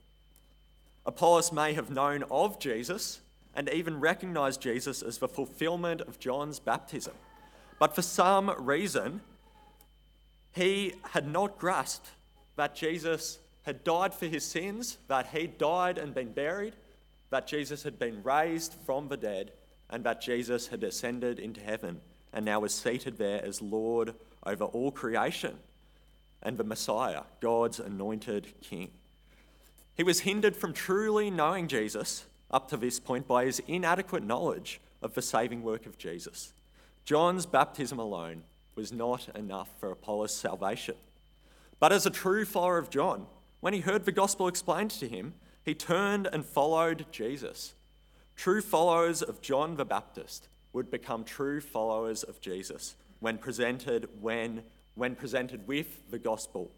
Apollos 1.06 1.52
may 1.52 1.72
have 1.72 1.90
known 1.90 2.24
of 2.30 2.58
Jesus 2.58 3.20
and 3.54 3.68
even 3.68 4.00
recognized 4.00 4.60
Jesus 4.60 5.02
as 5.02 5.18
the 5.18 5.28
fulfillment 5.28 6.00
of 6.02 6.18
John's 6.18 6.58
baptism, 6.58 7.14
but 7.78 7.94
for 7.94 8.02
some 8.02 8.50
reason, 8.58 9.20
he 10.52 10.94
had 11.10 11.26
not 11.26 11.58
grasped 11.58 12.10
that 12.56 12.74
Jesus 12.74 13.38
had 13.62 13.84
died 13.84 14.14
for 14.14 14.26
his 14.26 14.44
sins, 14.44 14.98
that 15.08 15.28
he 15.28 15.46
died 15.46 15.98
and 15.98 16.14
been 16.14 16.32
buried, 16.32 16.74
that 17.30 17.46
Jesus 17.46 17.82
had 17.82 17.98
been 17.98 18.22
raised 18.22 18.74
from 18.84 19.08
the 19.08 19.16
dead, 19.16 19.52
and 19.88 20.04
that 20.04 20.20
Jesus 20.20 20.68
had 20.68 20.82
ascended 20.82 21.38
into 21.38 21.60
heaven 21.60 22.00
and 22.32 22.44
now 22.44 22.60
was 22.60 22.74
seated 22.74 23.18
there 23.18 23.44
as 23.44 23.60
Lord 23.60 24.14
over 24.44 24.64
all 24.64 24.90
creation 24.90 25.58
and 26.42 26.56
the 26.58 26.64
Messiah, 26.64 27.22
God's 27.40 27.78
anointed 27.78 28.60
King. 28.60 28.90
He 29.94 30.02
was 30.02 30.20
hindered 30.20 30.56
from 30.56 30.72
truly 30.72 31.30
knowing 31.30 31.68
Jesus 31.68 32.24
up 32.50 32.68
to 32.68 32.76
this 32.76 32.98
point 32.98 33.28
by 33.28 33.44
his 33.44 33.60
inadequate 33.68 34.24
knowledge 34.24 34.80
of 35.02 35.14
the 35.14 35.22
saving 35.22 35.62
work 35.62 35.86
of 35.86 35.98
Jesus. 35.98 36.52
John's 37.04 37.46
baptism 37.46 37.98
alone 37.98 38.44
was 38.74 38.92
not 38.92 39.28
enough 39.34 39.68
for 39.78 39.90
Apollos' 39.90 40.34
salvation. 40.34 40.94
But 41.78 41.92
as 41.92 42.06
a 42.06 42.10
true 42.10 42.44
follower 42.44 42.78
of 42.78 42.90
John, 42.90 43.26
when 43.60 43.74
he 43.74 43.80
heard 43.80 44.04
the 44.04 44.12
gospel 44.12 44.48
explained 44.48 44.90
to 44.92 45.08
him, 45.08 45.34
he 45.64 45.74
turned 45.74 46.28
and 46.32 46.44
followed 46.44 47.06
Jesus. 47.12 47.74
True 48.36 48.60
followers 48.60 49.22
of 49.22 49.40
John 49.40 49.76
the 49.76 49.84
Baptist 49.84 50.48
would 50.72 50.90
become 50.90 51.24
true 51.24 51.60
followers 51.60 52.22
of 52.22 52.40
Jesus 52.40 52.96
when 53.20 53.38
presented 53.38 54.08
when 54.20 54.62
when 54.94 55.14
presented 55.14 55.66
with 55.66 56.10
the 56.10 56.18
gospel, 56.18 56.70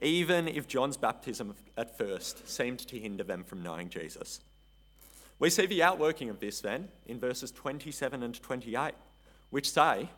even 0.00 0.48
if 0.48 0.66
John's 0.66 0.96
baptism 0.96 1.54
at 1.76 1.98
first 1.98 2.48
seemed 2.48 2.78
to 2.80 2.98
hinder 2.98 3.24
them 3.24 3.44
from 3.44 3.62
knowing 3.62 3.90
Jesus. 3.90 4.40
We 5.38 5.50
see 5.50 5.66
the 5.66 5.82
outworking 5.82 6.30
of 6.30 6.40
this 6.40 6.60
then 6.60 6.88
in 7.06 7.20
verses 7.20 7.50
27 7.50 8.22
and 8.22 8.40
28, 8.40 8.94
which 9.50 9.70
say, 9.70 10.08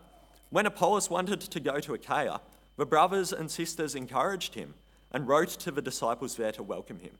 When 0.50 0.66
Apollos 0.66 1.08
wanted 1.08 1.40
to 1.40 1.60
go 1.60 1.78
to 1.78 1.94
Achaia, 1.94 2.40
the 2.76 2.84
brothers 2.84 3.32
and 3.32 3.50
sisters 3.50 3.94
encouraged 3.94 4.54
him 4.54 4.74
and 5.12 5.28
wrote 5.28 5.50
to 5.50 5.70
the 5.70 5.82
disciples 5.82 6.36
there 6.36 6.52
to 6.52 6.62
welcome 6.62 6.98
him. 6.98 7.18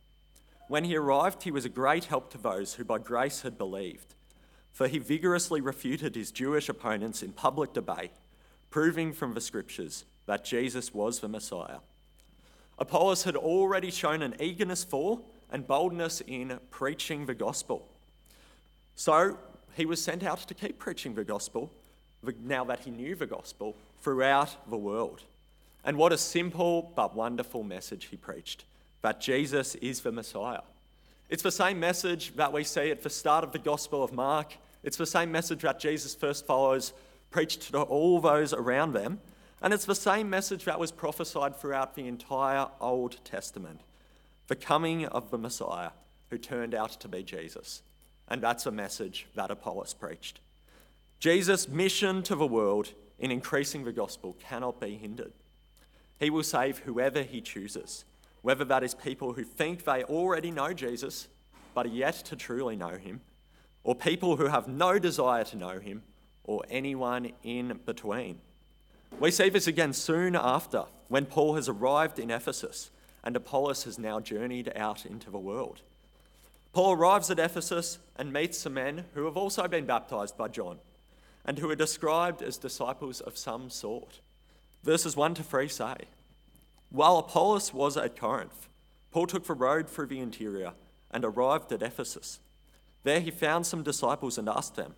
When 0.69 0.85
he 0.85 0.97
arrived, 0.97 1.45
he 1.45 1.51
was 1.51 1.64
a 1.64 1.69
great 1.69 2.05
help 2.07 2.31
to 2.31 2.38
those 2.38 2.75
who 2.75 2.85
by 2.85 2.99
grace 2.99 3.43
had 3.43 3.57
believed, 3.57 4.14
for 4.73 4.88
he 4.88 4.99
vigorously 4.99 5.61
refuted 5.61 6.14
his 6.14 6.31
Jewish 6.31 6.69
opponents 6.69 7.23
in 7.23 7.33
public 7.33 7.73
debate, 7.73 8.12
proving 8.69 9.12
from 9.12 9.35
the 9.35 9.40
scriptures 9.40 10.05
that 10.27 10.45
Jesus 10.45 10.95
was 10.95 11.21
the 11.21 11.29
Messiah. 11.29 11.79
Apollos 12.79 13.25
had 13.25 13.37
already 13.37 13.90
shown 13.90 14.23
an 14.23 14.35
eagerness 14.40 14.83
for 14.85 15.21
and 15.53 15.66
boldness 15.66 16.21
in 16.27 16.59
preaching 16.71 17.27
the 17.27 17.35
gospel. 17.35 17.88
So 18.95 19.38
he 19.75 19.87
was 19.87 20.03
sent 20.03 20.23
out 20.23 20.38
to 20.40 20.55
keep 20.55 20.79
preaching 20.79 21.14
the 21.14 21.25
gospel, 21.25 21.73
now 22.42 22.64
that 22.64 22.80
he 22.80 22.90
knew 22.90 23.14
the 23.14 23.26
gospel, 23.26 23.76
throughout 24.00 24.70
the 24.70 24.76
world. 24.76 25.22
And 25.85 25.96
what 25.96 26.12
a 26.12 26.18
simple 26.18 26.92
but 26.94 27.14
wonderful 27.14 27.62
message 27.62 28.06
he 28.06 28.16
preached 28.16 28.64
that 29.02 29.20
Jesus 29.20 29.74
is 29.76 30.00
the 30.00 30.12
Messiah. 30.12 30.61
It's 31.30 31.42
the 31.42 31.50
same 31.50 31.80
message 31.80 32.37
that 32.37 32.52
we 32.52 32.64
see 32.64 32.90
at 32.90 33.02
the 33.02 33.09
start 33.09 33.44
of 33.44 33.52
the 33.52 33.59
Gospel 33.59 34.02
of 34.02 34.12
Mark. 34.12 34.54
It's 34.83 34.96
the 34.96 35.06
same 35.06 35.33
message 35.33 35.62
that 35.62 35.80
Jesus' 35.80 36.14
first 36.14 36.44
followers 36.44 36.92
preached 37.30 37.70
to 37.70 37.83
all 37.83 38.20
those 38.20 38.52
around 38.52 38.92
them. 38.92 39.20
And 39.62 39.72
it's 39.72 39.85
the 39.85 39.94
same 39.94 40.28
message 40.28 40.64
that 40.64 40.80
was 40.80 40.90
prophesied 40.90 41.56
throughout 41.56 41.94
the 41.94 42.06
entire 42.06 42.68
Old 42.80 43.24
Testament 43.24 43.80
the 44.48 44.56
coming 44.56 45.06
of 45.06 45.30
the 45.30 45.38
Messiah, 45.38 45.90
who 46.28 46.37
turned 46.37 46.74
out 46.74 46.90
to 46.90 47.06
be 47.06 47.22
Jesus. 47.22 47.83
And 48.26 48.42
that's 48.42 48.66
a 48.66 48.72
message 48.72 49.28
that 49.37 49.50
Apollos 49.50 49.94
preached. 49.94 50.40
Jesus' 51.20 51.68
mission 51.68 52.22
to 52.22 52.35
the 52.35 52.46
world 52.46 52.94
in 53.18 53.30
increasing 53.30 53.85
the 53.85 53.92
gospel 53.92 54.35
cannot 54.40 54.80
be 54.80 54.96
hindered. 54.96 55.33
He 56.18 56.30
will 56.30 56.42
save 56.42 56.78
whoever 56.78 57.22
he 57.22 57.42
chooses, 57.42 58.06
whether 58.40 58.64
that 58.64 58.83
is 58.83 58.94
people 58.94 59.35
who 59.35 59.44
think 59.44 59.85
they 59.85 60.02
already 60.04 60.50
know 60.50 60.72
Jesus 60.72 61.28
but 61.74 61.85
are 61.85 61.90
yet 61.90 62.14
to 62.14 62.37
truly 62.37 62.74
know 62.74 62.96
him, 62.96 63.20
or 63.85 63.94
people 63.94 64.37
who 64.37 64.46
have 64.46 64.66
no 64.66 64.98
desire 64.98 65.44
to 65.44 65.56
know 65.56 65.78
him, 65.78 66.02
or 66.44 66.64
anyone 66.70 67.33
in 67.44 67.78
between. 67.85 68.40
We 69.20 69.30
see 69.30 69.50
this 69.50 69.66
again 69.66 69.92
soon 69.92 70.35
after, 70.35 70.85
when 71.09 71.26
Paul 71.26 71.54
has 71.54 71.68
arrived 71.68 72.18
in 72.18 72.30
Ephesus 72.30 72.90
and 73.22 73.37
Apollos 73.37 73.85
has 73.85 73.98
now 73.98 74.20
journeyed 74.20 74.72
out 74.74 75.04
into 75.04 75.30
the 75.30 75.38
world. 75.38 75.83
Paul 76.72 76.92
arrives 76.92 77.30
at 77.30 77.38
Ephesus 77.38 77.98
and 78.16 78.33
meets 78.33 78.59
some 78.59 78.74
men 78.74 79.04
who 79.14 79.26
have 79.26 79.37
also 79.37 79.68
been 79.68 79.85
baptized 79.85 80.38
by 80.38 80.48
John 80.48 80.78
and 81.44 81.59
who 81.59 81.70
are 81.70 81.76
described 81.76 82.42
as 82.42 82.59
disciples 82.59 83.20
of 83.20 83.38
some 83.38 83.70
sort. 83.70 84.20
Verses 84.83 85.16
1 85.16 85.35
to 85.35 85.42
3 85.42 85.68
say 85.68 85.96
While 86.90 87.18
Apollos 87.18 87.74
was 87.74 87.96
at 87.96 88.16
Corinth, 88.16 88.68
Paul 89.11 89.26
took 89.26 89.46
the 89.46 89.55
road 89.55 89.88
through 89.88 90.07
the 90.07 90.20
interior 90.20 90.72
and 91.11 91.24
arrived 91.24 91.72
at 91.72 91.83
Ephesus. 91.83 92.40
There 93.03 93.20
he 93.20 93.31
found 93.31 93.66
some 93.66 93.83
disciples 93.83 94.38
and 94.38 94.48
asked 94.48 94.76
them, 94.76 94.94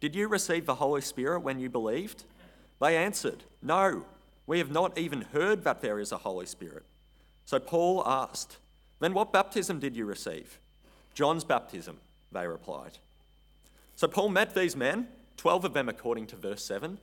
Did 0.00 0.14
you 0.14 0.28
receive 0.28 0.66
the 0.66 0.76
Holy 0.76 1.00
Spirit 1.00 1.40
when 1.40 1.58
you 1.58 1.68
believed? 1.68 2.24
They 2.80 2.96
answered, 2.96 3.44
No, 3.62 4.04
we 4.46 4.58
have 4.58 4.70
not 4.70 4.96
even 4.96 5.22
heard 5.22 5.64
that 5.64 5.80
there 5.80 5.98
is 5.98 6.12
a 6.12 6.18
Holy 6.18 6.46
Spirit. 6.46 6.84
So 7.44 7.58
Paul 7.58 8.06
asked, 8.06 8.58
Then 9.00 9.14
what 9.14 9.32
baptism 9.32 9.80
did 9.80 9.96
you 9.96 10.04
receive? 10.04 10.60
John's 11.14 11.44
baptism, 11.44 11.98
they 12.30 12.46
replied. 12.46 12.98
So 13.96 14.06
Paul 14.06 14.28
met 14.28 14.54
these 14.54 14.76
men, 14.76 15.08
12 15.38 15.64
of 15.64 15.72
them 15.72 15.88
according 15.88 16.26
to 16.26 16.36
verse 16.36 16.62
7, 16.64 16.98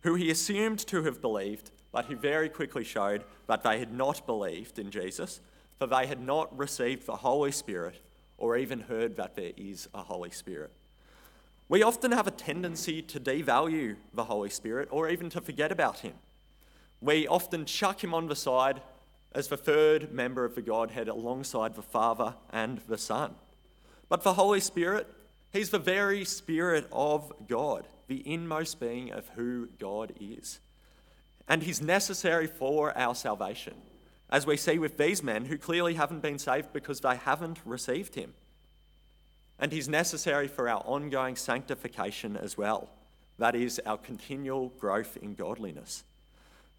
who 0.00 0.14
he 0.14 0.30
assumed 0.30 0.78
to 0.80 1.04
have 1.04 1.20
believed, 1.20 1.70
but 1.92 2.06
he 2.06 2.14
very 2.14 2.48
quickly 2.48 2.82
showed 2.82 3.24
that 3.46 3.62
they 3.62 3.78
had 3.78 3.92
not 3.92 4.26
believed 4.26 4.78
in 4.78 4.90
Jesus, 4.90 5.40
for 5.78 5.86
they 5.86 6.06
had 6.06 6.20
not 6.20 6.56
received 6.58 7.06
the 7.06 7.16
Holy 7.16 7.52
Spirit 7.52 8.00
or 8.36 8.56
even 8.56 8.80
heard 8.80 9.16
that 9.16 9.36
there 9.36 9.52
is 9.56 9.88
a 9.94 10.02
Holy 10.02 10.30
Spirit. 10.30 10.72
We 11.68 11.82
often 11.82 12.12
have 12.12 12.26
a 12.26 12.32
tendency 12.32 13.00
to 13.02 13.20
devalue 13.20 13.96
the 14.12 14.24
Holy 14.24 14.50
Spirit 14.50 14.88
or 14.90 15.08
even 15.08 15.30
to 15.30 15.40
forget 15.40 15.70
about 15.70 16.00
him. 16.00 16.14
We 17.00 17.26
often 17.26 17.64
chuck 17.64 18.02
him 18.02 18.14
on 18.14 18.28
the 18.28 18.36
side 18.36 18.80
as 19.32 19.48
the 19.48 19.56
third 19.56 20.12
member 20.12 20.44
of 20.44 20.54
the 20.54 20.62
Godhead 20.62 21.08
alongside 21.08 21.74
the 21.74 21.82
Father 21.82 22.34
and 22.50 22.80
the 22.88 22.98
Son. 22.98 23.34
But 24.08 24.22
the 24.22 24.34
Holy 24.34 24.60
Spirit, 24.60 25.06
he's 25.54 25.70
the 25.70 25.78
very 25.78 26.26
Spirit 26.26 26.86
of 26.92 27.32
God, 27.48 27.88
the 28.08 28.22
inmost 28.30 28.78
being 28.78 29.10
of 29.10 29.26
who 29.30 29.68
God 29.78 30.12
is. 30.20 30.60
And 31.48 31.62
he's 31.62 31.80
necessary 31.80 32.46
for 32.46 32.96
our 32.98 33.14
salvation, 33.14 33.74
as 34.28 34.46
we 34.46 34.58
see 34.58 34.78
with 34.78 34.98
these 34.98 35.22
men 35.22 35.46
who 35.46 35.56
clearly 35.56 35.94
haven't 35.94 36.20
been 36.20 36.38
saved 36.38 36.72
because 36.74 37.00
they 37.00 37.16
haven't 37.16 37.60
received 37.64 38.14
him. 38.14 38.34
and 39.58 39.72
he's 39.72 39.88
necessary 39.88 40.48
for 40.48 40.68
our 40.68 40.80
ongoing 40.80 41.36
sanctification 41.36 42.36
as 42.36 42.58
well. 42.58 42.90
That 43.38 43.54
is, 43.54 43.80
our 43.86 43.98
continual 43.98 44.70
growth 44.78 45.16
in 45.16 45.34
godliness. 45.34 46.04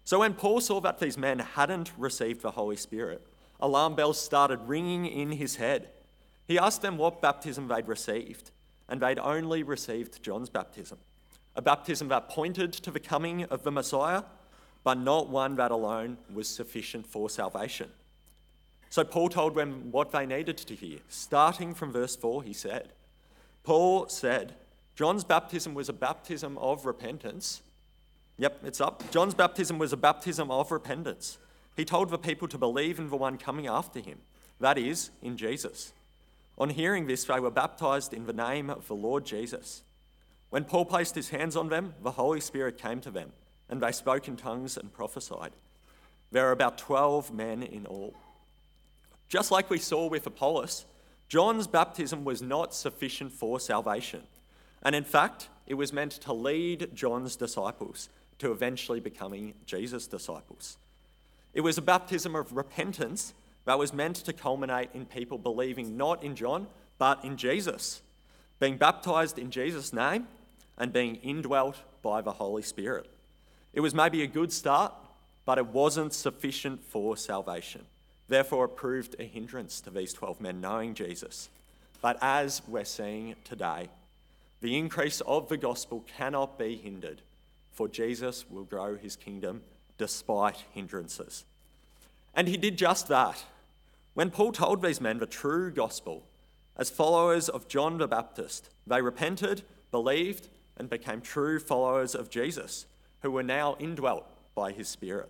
So 0.04 0.20
when 0.20 0.34
Paul 0.34 0.60
saw 0.60 0.80
that 0.82 1.00
these 1.00 1.18
men 1.18 1.38
hadn't 1.38 1.92
received 1.98 2.42
the 2.42 2.52
Holy 2.52 2.76
Spirit, 2.76 3.26
alarm 3.60 3.94
bells 3.94 4.20
started 4.20 4.60
ringing 4.66 5.06
in 5.06 5.32
his 5.32 5.56
head. 5.56 5.88
He 6.46 6.58
asked 6.58 6.82
them 6.82 6.96
what 6.96 7.20
baptism 7.20 7.68
they'd 7.68 7.88
received, 7.88 8.52
and 8.88 9.00
they'd 9.00 9.18
only 9.18 9.62
received 9.62 10.22
John's 10.22 10.48
baptism, 10.48 10.98
a 11.54 11.62
baptism 11.62 12.08
that 12.08 12.28
pointed 12.28 12.72
to 12.72 12.90
the 12.90 13.00
coming 13.00 13.44
of 13.44 13.62
the 13.62 13.72
Messiah, 13.72 14.22
but 14.84 14.98
not 14.98 15.28
one 15.28 15.56
that 15.56 15.70
alone 15.70 16.18
was 16.32 16.48
sufficient 16.48 17.06
for 17.06 17.28
salvation. 17.28 17.90
So 18.88 19.04
Paul 19.04 19.28
told 19.28 19.54
them 19.54 19.90
what 19.90 20.12
they 20.12 20.26
needed 20.26 20.56
to 20.58 20.74
hear. 20.74 21.00
Starting 21.08 21.74
from 21.74 21.92
verse 21.92 22.14
4, 22.14 22.44
he 22.44 22.52
said, 22.52 22.92
Paul 23.64 24.08
said, 24.08 24.54
John's 24.94 25.24
baptism 25.24 25.74
was 25.74 25.88
a 25.88 25.92
baptism 25.92 26.56
of 26.58 26.86
repentance. 26.86 27.62
Yep, 28.38 28.60
it's 28.64 28.80
up. 28.80 29.10
John's 29.10 29.34
baptism 29.34 29.78
was 29.78 29.92
a 29.92 29.96
baptism 29.96 30.50
of 30.50 30.70
repentance. 30.70 31.38
He 31.76 31.84
told 31.84 32.10
the 32.10 32.18
people 32.18 32.48
to 32.48 32.56
believe 32.56 32.98
in 32.98 33.10
the 33.10 33.16
one 33.16 33.36
coming 33.36 33.66
after 33.66 34.00
him, 34.00 34.18
that 34.60 34.78
is, 34.78 35.10
in 35.20 35.36
Jesus. 35.36 35.92
On 36.58 36.70
hearing 36.70 37.06
this, 37.06 37.24
they 37.24 37.40
were 37.40 37.50
baptized 37.50 38.14
in 38.14 38.26
the 38.26 38.32
name 38.32 38.70
of 38.70 38.88
the 38.88 38.94
Lord 38.94 39.26
Jesus. 39.26 39.82
When 40.50 40.64
Paul 40.64 40.86
placed 40.86 41.14
his 41.14 41.30
hands 41.30 41.56
on 41.56 41.68
them, 41.68 41.94
the 42.02 42.12
Holy 42.12 42.40
Spirit 42.40 42.78
came 42.78 43.00
to 43.02 43.10
them, 43.10 43.32
and 43.68 43.82
they 43.82 43.92
spoke 43.92 44.26
in 44.28 44.36
tongues 44.36 44.76
and 44.76 44.92
prophesied. 44.92 45.52
There 46.30 46.44
were 46.44 46.52
about 46.52 46.78
12 46.78 47.32
men 47.32 47.62
in 47.62 47.86
all. 47.86 48.14
Just 49.28 49.50
like 49.50 49.68
we 49.68 49.78
saw 49.78 50.06
with 50.08 50.26
Apollos, 50.26 50.86
John's 51.28 51.66
baptism 51.66 52.24
was 52.24 52.40
not 52.40 52.74
sufficient 52.74 53.32
for 53.32 53.58
salvation. 53.58 54.22
And 54.82 54.94
in 54.94 55.04
fact, 55.04 55.48
it 55.66 55.74
was 55.74 55.92
meant 55.92 56.12
to 56.12 56.32
lead 56.32 56.94
John's 56.94 57.36
disciples 57.36 58.08
to 58.38 58.52
eventually 58.52 59.00
becoming 59.00 59.54
Jesus' 59.64 60.06
disciples. 60.06 60.78
It 61.52 61.62
was 61.62 61.78
a 61.78 61.82
baptism 61.82 62.36
of 62.36 62.52
repentance 62.52 63.34
that 63.66 63.78
was 63.78 63.92
meant 63.92 64.16
to 64.16 64.32
culminate 64.32 64.90
in 64.94 65.04
people 65.04 65.38
believing 65.38 65.96
not 65.96 66.22
in 66.24 66.34
John, 66.34 66.68
but 66.98 67.22
in 67.22 67.36
Jesus, 67.36 68.00
being 68.58 68.78
baptized 68.78 69.38
in 69.38 69.50
Jesus' 69.50 69.92
name 69.92 70.28
and 70.78 70.92
being 70.92 71.16
indwelt 71.16 71.82
by 72.02 72.22
the 72.22 72.32
Holy 72.32 72.62
Spirit. 72.62 73.10
It 73.74 73.80
was 73.80 73.94
maybe 73.94 74.22
a 74.22 74.26
good 74.26 74.52
start, 74.52 74.94
but 75.44 75.58
it 75.58 75.66
wasn't 75.66 76.14
sufficient 76.14 76.82
for 76.84 77.16
salvation. 77.16 77.82
Therefore, 78.28 78.64
it 78.64 78.76
proved 78.76 79.16
a 79.18 79.24
hindrance 79.24 79.80
to 79.82 79.90
these 79.90 80.12
12 80.12 80.40
men 80.40 80.60
knowing 80.60 80.94
Jesus. 80.94 81.48
But 82.00 82.18
as 82.22 82.62
we're 82.66 82.84
seeing 82.84 83.34
today, 83.44 83.88
the 84.60 84.76
increase 84.76 85.20
of 85.22 85.48
the 85.48 85.56
gospel 85.56 86.04
cannot 86.16 86.58
be 86.58 86.76
hindered, 86.76 87.22
for 87.72 87.88
Jesus 87.88 88.48
will 88.48 88.64
grow 88.64 88.96
his 88.96 89.16
kingdom 89.16 89.62
despite 89.98 90.64
hindrances. 90.72 91.44
And 92.34 92.48
he 92.48 92.56
did 92.56 92.78
just 92.78 93.08
that. 93.08 93.44
When 94.16 94.30
Paul 94.30 94.50
told 94.52 94.80
these 94.80 94.98
men 94.98 95.18
the 95.18 95.26
true 95.26 95.70
gospel, 95.70 96.24
as 96.74 96.88
followers 96.88 97.50
of 97.50 97.68
John 97.68 97.98
the 97.98 98.08
Baptist, 98.08 98.70
they 98.86 99.02
repented, 99.02 99.60
believed, 99.90 100.48
and 100.78 100.88
became 100.88 101.20
true 101.20 101.58
followers 101.58 102.14
of 102.14 102.30
Jesus, 102.30 102.86
who 103.20 103.30
were 103.30 103.42
now 103.42 103.76
indwelt 103.78 104.24
by 104.54 104.72
his 104.72 104.88
Spirit. 104.88 105.28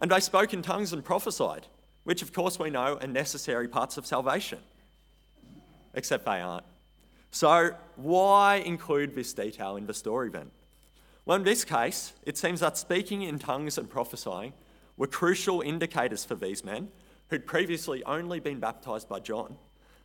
And 0.00 0.10
they 0.10 0.20
spoke 0.20 0.54
in 0.54 0.62
tongues 0.62 0.94
and 0.94 1.04
prophesied 1.04 1.66
which 2.04 2.22
of 2.22 2.32
course 2.32 2.58
we 2.58 2.70
know 2.70 2.96
are 3.02 3.06
necessary 3.06 3.68
parts 3.68 3.98
of 3.98 4.06
salvation. 4.06 4.60
Except 5.92 6.24
they 6.24 6.40
aren't. 6.40 6.64
So, 7.32 7.72
why 7.96 8.62
include 8.64 9.14
this 9.14 9.34
detail 9.34 9.76
in 9.76 9.86
the 9.86 9.92
story 9.92 10.30
then? 10.30 10.50
Well, 11.26 11.36
in 11.36 11.44
this 11.44 11.64
case, 11.64 12.14
it 12.24 12.38
seems 12.38 12.60
that 12.60 12.78
speaking 12.78 13.20
in 13.20 13.38
tongues 13.38 13.76
and 13.76 13.90
prophesying 13.90 14.54
were 14.96 15.06
crucial 15.06 15.60
indicators 15.60 16.24
for 16.24 16.34
these 16.34 16.64
men 16.64 16.88
who'd 17.30 17.46
previously 17.46 18.02
only 18.04 18.40
been 18.40 18.60
baptized 18.60 19.08
by 19.08 19.20
John, 19.20 19.56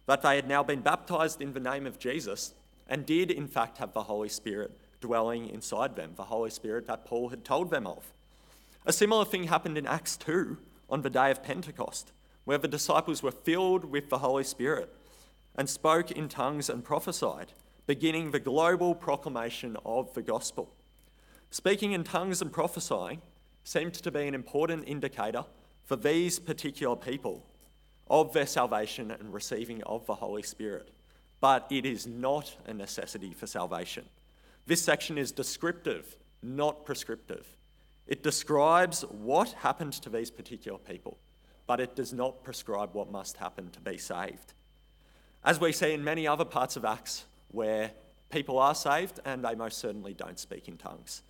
but 0.06 0.22
they 0.22 0.36
had 0.36 0.48
now 0.48 0.64
been 0.64 0.82
baptized 0.82 1.42
in 1.42 1.54
the 1.54 1.60
name 1.60 1.86
of 1.86 2.00
Jesus 2.00 2.54
and 2.88 3.06
did, 3.06 3.32
in 3.32 3.48
fact, 3.48 3.78
have 3.78 3.94
the 3.94 4.04
Holy 4.04 4.30
Spirit 4.30 4.78
dwelling 5.00 5.48
inside 5.50 5.96
them, 5.96 6.14
the 6.16 6.26
Holy 6.26 6.50
Spirit 6.50 6.88
that 6.88 7.06
Paul 7.06 7.30
had 7.30 7.44
told 7.44 7.70
them 7.70 7.88
of. 7.88 8.12
A 8.86 8.94
similar 8.94 9.26
thing 9.26 9.46
happened 9.46 9.78
in 9.78 9.88
Acts 9.88 10.18
2 10.18 10.58
on 10.90 11.02
the 11.02 11.10
day 11.10 11.32
of 11.32 11.44
Pentecost, 11.44 12.12
where 12.46 12.58
the 12.58 12.68
disciples 12.68 13.22
were 13.22 13.32
filled 13.32 13.86
with 13.86 14.10
the 14.10 14.20
Holy 14.20 14.44
Spirit 14.44 14.94
and 15.56 15.70
spoke 15.70 16.12
in 16.12 16.28
tongues 16.28 16.70
and 16.70 16.84
prophesied, 16.84 17.54
beginning 17.86 18.32
the 18.32 18.40
global 18.40 18.96
proclamation 18.96 19.78
of 19.86 20.14
the 20.14 20.22
gospel. 20.22 20.74
Speaking 21.50 21.92
in 21.92 22.04
tongues 22.04 22.42
and 22.42 22.52
prophesying 22.52 23.22
seemed 23.64 23.94
to 23.94 24.12
be 24.12 24.28
an 24.28 24.34
important 24.34 24.88
indicator 24.88 25.46
for 25.86 25.96
these 25.96 26.40
particular 26.40 26.96
people 26.96 27.46
of 28.10 28.34
their 28.34 28.46
salvation 28.46 29.12
and 29.12 29.34
receiving 29.34 29.82
of 29.84 30.06
the 30.06 30.16
Holy 30.16 30.44
Spirit. 30.44 30.92
But 31.40 31.66
it 31.70 31.86
is 31.86 32.06
not 32.06 32.56
a 32.68 32.74
necessity 32.74 33.34
for 33.34 33.48
salvation. 33.48 34.06
This 34.66 34.82
section 34.82 35.18
is 35.18 35.32
descriptive, 35.32 36.18
not 36.44 36.86
prescriptive. 36.86 37.48
It 38.08 38.24
describes 38.24 39.02
what 39.04 39.54
happened 39.54 39.94
to 39.94 40.10
these 40.10 40.30
particular 40.30 40.78
people, 40.78 41.18
but 41.66 41.80
it 41.80 41.96
does 41.96 42.14
not 42.14 42.44
prescribe 42.44 42.94
what 42.94 43.12
must 43.12 43.38
happen 43.38 43.70
to 43.72 43.80
be 43.80 43.98
saved. 43.98 44.54
As 45.44 45.60
we 45.60 45.72
see 45.72 45.94
in 45.94 46.04
many 46.04 46.28
other 46.28 46.46
parts 46.46 46.76
of 46.76 46.86
Acts 46.86 47.26
where 47.48 47.92
people 48.30 48.60
are 48.60 48.76
saved 48.76 49.20
and 49.26 49.44
they 49.44 49.56
most 49.56 49.78
certainly 49.78 50.14
don't 50.14 50.40
speak 50.40 50.68
in 50.68 50.78
tongues. 50.78 51.24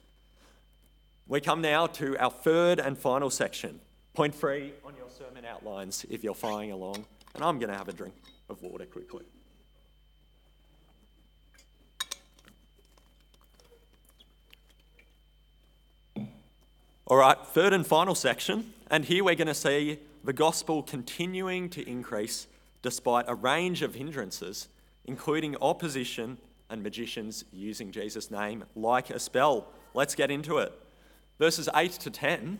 We 1.28 1.40
come 1.40 1.62
now 1.62 1.88
to 1.88 2.18
our 2.18 2.32
third 2.32 2.80
and 2.80 2.98
final 2.98 3.30
section. 3.30 3.80
Point 4.14 4.36
three 4.36 4.74
on 4.86 4.94
your 4.96 5.10
sermon 5.10 5.46
outlines 5.46 6.06
if 6.10 6.24
you're 6.24 6.34
following 6.34 6.72
along. 6.72 7.06
And 7.34 7.44
I'm 7.44 7.60
going 7.60 7.72
to 7.72 7.78
have 7.78 7.88
a 7.88 7.94
drink 7.94 8.14
of 8.50 8.62
water 8.62 8.86
quickly. 8.86 9.24
All 17.08 17.18
right, 17.18 17.38
third 17.48 17.74
and 17.74 17.86
final 17.86 18.16
section. 18.16 18.74
And 18.90 19.06
here 19.06 19.24
we're 19.24 19.36
going 19.36 19.48
to 19.48 19.54
see 19.54 20.00
the 20.24 20.34
gospel 20.34 20.84
continuing 20.84 21.70
to 21.70 21.90
increase 21.90 22.48
despite 22.82 23.26
a 23.28 23.36
range 23.36 23.82
of 23.82 23.96
hindrances, 23.96 24.68
including 25.06 25.56
opposition 25.62 26.38
and 26.70 26.84
magicians 26.84 27.46
using 27.52 27.92
Jesus' 27.92 28.32
name 28.32 28.64
like 28.76 29.10
a 29.10 29.20
spell. 29.20 29.68
Let's 29.94 30.16
get 30.16 30.32
into 30.32 30.58
it. 30.58 30.74
Verses 31.40 31.68
8 31.74 31.92
to 31.92 32.10
10, 32.10 32.60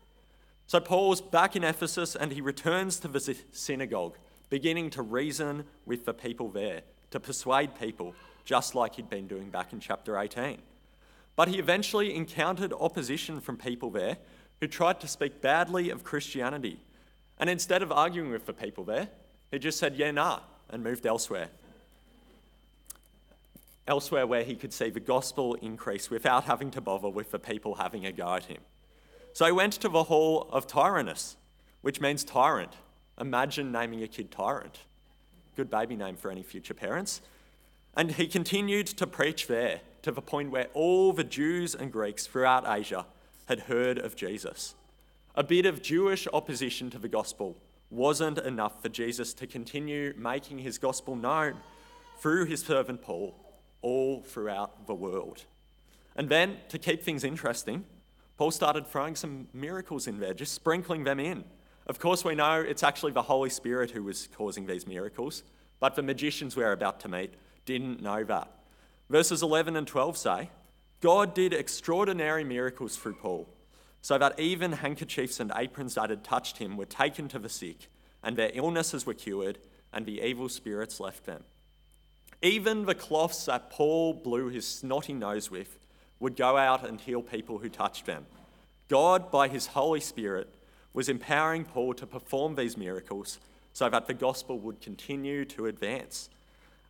So 0.71 0.79
Paul's 0.79 1.19
back 1.19 1.57
in 1.57 1.65
Ephesus 1.65 2.15
and 2.15 2.31
he 2.31 2.39
returns 2.39 2.97
to 3.01 3.09
the 3.09 3.37
synagogue, 3.51 4.15
beginning 4.49 4.89
to 4.91 5.01
reason 5.01 5.65
with 5.85 6.05
the 6.05 6.13
people 6.13 6.47
there, 6.47 6.83
to 7.09 7.19
persuade 7.19 7.77
people, 7.77 8.15
just 8.45 8.73
like 8.73 8.95
he'd 8.95 9.09
been 9.09 9.27
doing 9.27 9.49
back 9.49 9.73
in 9.73 9.81
chapter 9.81 10.17
18. 10.17 10.59
But 11.35 11.49
he 11.49 11.59
eventually 11.59 12.15
encountered 12.15 12.71
opposition 12.71 13.41
from 13.41 13.57
people 13.57 13.89
there 13.89 14.15
who 14.61 14.67
tried 14.67 15.01
to 15.01 15.09
speak 15.09 15.41
badly 15.41 15.89
of 15.89 16.05
Christianity. 16.05 16.79
And 17.37 17.49
instead 17.49 17.83
of 17.83 17.91
arguing 17.91 18.31
with 18.31 18.45
the 18.45 18.53
people 18.53 18.85
there, 18.85 19.09
he 19.51 19.59
just 19.59 19.77
said, 19.77 19.97
yeah, 19.97 20.11
nah, 20.11 20.39
and 20.69 20.81
moved 20.81 21.05
elsewhere. 21.05 21.49
Elsewhere 23.89 24.25
where 24.25 24.45
he 24.45 24.55
could 24.55 24.71
see 24.71 24.89
the 24.89 25.01
gospel 25.01 25.55
increase 25.55 26.09
without 26.09 26.45
having 26.45 26.71
to 26.71 26.79
bother 26.79 27.09
with 27.09 27.31
the 27.31 27.39
people 27.39 27.75
having 27.75 28.05
a 28.05 28.13
go 28.13 28.35
at 28.35 28.45
him. 28.45 28.61
So 29.33 29.45
he 29.45 29.51
went 29.51 29.73
to 29.73 29.89
the 29.89 30.03
hall 30.03 30.49
of 30.51 30.67
Tyrannus, 30.67 31.37
which 31.81 32.01
means 32.01 32.23
tyrant. 32.23 32.73
Imagine 33.19 33.71
naming 33.71 34.03
a 34.03 34.07
kid 34.07 34.31
Tyrant. 34.31 34.79
Good 35.55 35.69
baby 35.69 35.95
name 35.95 36.15
for 36.15 36.31
any 36.31 36.43
future 36.43 36.73
parents. 36.73 37.21
And 37.95 38.11
he 38.11 38.27
continued 38.27 38.87
to 38.87 39.07
preach 39.07 39.47
there 39.47 39.81
to 40.01 40.11
the 40.11 40.21
point 40.21 40.51
where 40.51 40.67
all 40.73 41.13
the 41.13 41.23
Jews 41.23 41.75
and 41.75 41.91
Greeks 41.91 42.25
throughout 42.25 42.65
Asia 42.67 43.05
had 43.47 43.61
heard 43.61 43.97
of 43.97 44.15
Jesus. 44.15 44.75
A 45.35 45.43
bit 45.43 45.65
of 45.65 45.81
Jewish 45.81 46.27
opposition 46.33 46.89
to 46.89 46.97
the 46.97 47.07
gospel 47.07 47.57
wasn't 47.89 48.39
enough 48.39 48.81
for 48.81 48.89
Jesus 48.89 49.33
to 49.35 49.47
continue 49.47 50.13
making 50.17 50.59
his 50.59 50.77
gospel 50.77 51.15
known 51.15 51.57
through 52.19 52.45
his 52.45 52.63
servant 52.63 53.01
Paul, 53.01 53.35
all 53.81 54.21
throughout 54.21 54.87
the 54.87 54.95
world. 54.95 55.45
And 56.15 56.29
then, 56.29 56.57
to 56.69 56.77
keep 56.77 57.03
things 57.03 57.23
interesting, 57.23 57.85
Paul 58.37 58.51
started 58.51 58.87
throwing 58.87 59.15
some 59.15 59.47
miracles 59.53 60.07
in 60.07 60.19
there, 60.19 60.33
just 60.33 60.53
sprinkling 60.53 61.03
them 61.03 61.19
in. 61.19 61.43
Of 61.87 61.99
course, 61.99 62.23
we 62.23 62.35
know 62.35 62.61
it's 62.61 62.83
actually 62.83 63.11
the 63.11 63.21
Holy 63.23 63.49
Spirit 63.49 63.91
who 63.91 64.03
was 64.03 64.27
causing 64.35 64.65
these 64.65 64.87
miracles, 64.87 65.43
but 65.79 65.95
the 65.95 66.03
magicians 66.03 66.55
we're 66.55 66.71
about 66.71 66.99
to 67.01 67.09
meet 67.09 67.33
didn't 67.65 68.01
know 68.01 68.23
that. 68.23 68.51
Verses 69.09 69.43
11 69.43 69.75
and 69.75 69.87
12 69.87 70.17
say, 70.17 70.49
God 71.01 71.33
did 71.33 71.53
extraordinary 71.53 72.43
miracles 72.43 72.95
through 72.95 73.15
Paul, 73.15 73.49
so 74.01 74.17
that 74.17 74.39
even 74.39 74.71
handkerchiefs 74.71 75.39
and 75.39 75.51
aprons 75.55 75.95
that 75.95 76.09
had 76.09 76.23
touched 76.23 76.59
him 76.59 76.77
were 76.77 76.85
taken 76.85 77.27
to 77.29 77.39
the 77.39 77.49
sick, 77.49 77.89
and 78.23 78.37
their 78.37 78.51
illnesses 78.53 79.05
were 79.05 79.13
cured, 79.13 79.57
and 79.91 80.05
the 80.05 80.21
evil 80.21 80.47
spirits 80.47 80.99
left 80.99 81.25
them. 81.25 81.43
Even 82.41 82.85
the 82.85 82.95
cloths 82.95 83.45
that 83.45 83.69
Paul 83.69 84.13
blew 84.13 84.49
his 84.49 84.67
snotty 84.67 85.13
nose 85.13 85.51
with 85.51 85.77
would 86.21 86.37
go 86.37 86.55
out 86.55 86.87
and 86.87 87.01
heal 87.01 87.21
people 87.21 87.57
who 87.57 87.67
touched 87.67 88.05
them. 88.05 88.25
God, 88.87 89.31
by 89.31 89.47
his 89.47 89.67
Holy 89.67 89.99
Spirit, 89.99 90.53
was 90.93 91.09
empowering 91.09 91.65
Paul 91.65 91.93
to 91.95 92.05
perform 92.05 92.55
these 92.55 92.77
miracles 92.77 93.39
so 93.73 93.89
that 93.89 94.07
the 94.07 94.13
gospel 94.13 94.59
would 94.59 94.81
continue 94.81 95.45
to 95.45 95.65
advance. 95.65 96.29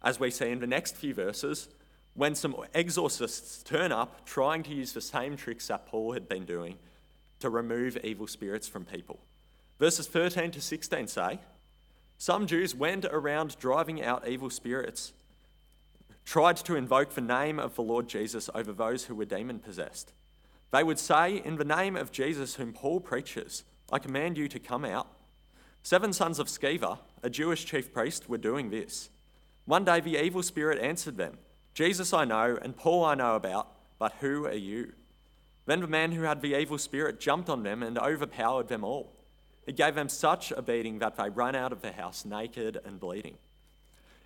As 0.04 0.20
we 0.20 0.32
see 0.32 0.50
in 0.50 0.60
the 0.60 0.68
next 0.68 0.96
few 0.96 1.14
verses, 1.14 1.70
when 2.14 2.36
some 2.36 2.56
exorcists 2.74 3.64
turn 3.64 3.92
up 3.92 4.26
trying 4.26 4.64
to 4.64 4.74
use 4.74 4.92
the 4.92 5.02
same 5.02 5.38
tricks 5.38 5.68
that 5.68 5.86
Paul 5.86 6.12
had 6.12 6.28
been 6.28 6.46
doing 6.46 6.78
to 7.40 7.50
remove 7.50 7.98
evil 8.04 8.28
spirits 8.28 8.68
from 8.68 8.84
people. 8.84 9.20
Verses 9.80 10.08
13 10.08 10.52
to 10.52 10.62
16 10.62 11.08
say, 11.08 11.40
Some 12.18 12.48
Jews 12.48 12.76
went 12.76 13.06
around 13.06 13.56
driving 13.60 14.04
out 14.04 14.28
evil 14.28 14.50
spirits 14.50 15.14
tried 16.26 16.58
to 16.58 16.76
invoke 16.76 17.14
the 17.14 17.22
name 17.22 17.60
of 17.60 17.76
the 17.76 17.82
Lord 17.82 18.08
Jesus 18.08 18.50
over 18.54 18.72
those 18.72 19.06
who 19.06 19.16
were 19.16 19.26
demon 19.26 19.60
possessed. 19.60 20.14
They 20.72 20.84
would 20.84 21.00
say, 21.00 21.42
In 21.44 21.58
the 21.58 21.66
name 21.66 21.96
of 21.96 22.12
Jesus, 22.12 22.56
whom 22.56 22.74
Paul 22.74 23.00
preaches, 23.00 23.64
I 23.92 24.00
command 24.00 24.38
you 24.38 24.48
to 24.48 24.60
come 24.60 24.86
out. 24.86 25.08
Seven 25.84 26.14
sons 26.14 26.40
of 26.40 26.48
Sceva, 26.48 27.00
a 27.24 27.30
Jewish 27.30 27.66
chief 27.66 27.94
priest, 27.94 28.30
were 28.30 28.38
doing 28.38 28.70
this. 28.70 29.10
One 29.66 29.84
day 29.84 30.00
the 30.00 30.24
evil 30.24 30.44
spirit 30.44 30.80
answered 30.80 31.18
them, 31.18 31.38
Jesus 31.74 32.14
I 32.14 32.26
know, 32.26 32.58
and 32.62 32.76
Paul 32.76 33.04
I 33.06 33.16
know 33.16 33.36
about, 33.36 33.68
but 33.98 34.14
who 34.20 34.46
are 34.46 34.54
you? 34.54 34.94
Then 35.66 35.82
the 35.82 35.88
man 35.88 36.12
who 36.12 36.24
had 36.24 36.42
the 36.42 36.60
evil 36.60 36.78
spirit 36.78 37.20
jumped 37.20 37.50
on 37.50 37.64
them 37.64 37.84
and 37.84 37.98
overpowered 37.98 38.68
them 38.68 38.84
all. 38.84 39.14
He 39.66 39.72
gave 39.72 39.96
them 39.96 40.10
such 40.10 40.52
a 40.52 40.62
beating 40.62 41.00
that 41.00 41.16
they 41.18 41.30
ran 41.30 41.56
out 41.56 41.72
of 41.72 41.82
the 41.82 41.92
house 41.92 42.26
naked 42.26 42.80
and 42.84 43.00
bleeding. 43.00 43.38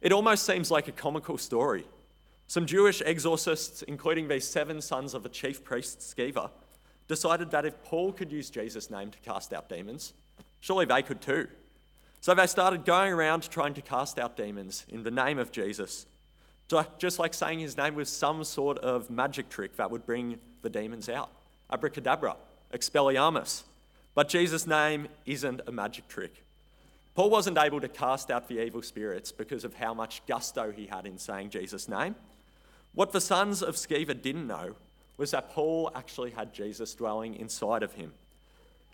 It 0.05 0.13
almost 0.13 0.45
seems 0.45 0.69
like 0.69 0.87
a 0.87 0.91
comical 0.91 1.35
story. 1.35 1.83
Some 2.45 2.67
Jewish 2.67 3.01
exorcists, 3.01 3.81
including 3.81 4.27
these 4.27 4.47
seven 4.47 4.79
sons 4.79 5.15
of 5.15 5.25
a 5.25 5.29
chief 5.29 5.63
priest 5.63 5.97
Sceva, 6.01 6.51
decided 7.07 7.49
that 7.49 7.65
if 7.65 7.81
Paul 7.83 8.13
could 8.13 8.31
use 8.31 8.51
Jesus' 8.51 8.91
name 8.91 9.09
to 9.09 9.17
cast 9.17 9.51
out 9.51 9.67
demons, 9.67 10.13
surely 10.59 10.85
they 10.85 11.01
could 11.01 11.21
too. 11.21 11.47
So 12.21 12.35
they 12.35 12.45
started 12.45 12.85
going 12.85 13.13
around 13.13 13.49
trying 13.49 13.73
to 13.73 13.81
cast 13.81 14.19
out 14.19 14.37
demons 14.37 14.85
in 14.89 15.01
the 15.01 15.09
name 15.09 15.39
of 15.39 15.51
Jesus, 15.51 16.05
just 16.99 17.17
like 17.17 17.33
saying 17.33 17.57
his 17.57 17.75
name 17.75 17.95
was 17.95 18.07
some 18.07 18.43
sort 18.43 18.77
of 18.77 19.09
magic 19.09 19.49
trick 19.49 19.75
that 19.77 19.89
would 19.89 20.05
bring 20.05 20.37
the 20.61 20.69
demons 20.69 21.09
out. 21.09 21.31
Abracadabra, 21.71 22.35
Expelliarmus. 22.71 23.63
But 24.13 24.29
Jesus' 24.29 24.67
name 24.67 25.07
isn't 25.25 25.61
a 25.65 25.71
magic 25.71 26.07
trick. 26.07 26.44
Paul 27.15 27.29
wasn't 27.29 27.57
able 27.57 27.79
to 27.79 27.87
cast 27.87 28.29
out 28.29 28.47
the 28.47 28.63
evil 28.63 28.81
spirits 28.81 29.31
because 29.31 29.63
of 29.63 29.73
how 29.73 29.93
much 29.93 30.21
gusto 30.27 30.71
he 30.71 30.87
had 30.87 31.05
in 31.05 31.17
saying 31.17 31.49
Jesus' 31.49 31.87
name. 31.87 32.15
What 32.93 33.13
the 33.13 33.21
sons 33.21 33.63
of 33.63 33.75
Sceva 33.75 34.21
didn't 34.21 34.47
know 34.47 34.75
was 35.17 35.31
that 35.31 35.51
Paul 35.51 35.91
actually 35.95 36.31
had 36.31 36.53
Jesus 36.53 36.93
dwelling 36.93 37.35
inside 37.35 37.83
of 37.83 37.93
him, 37.93 38.11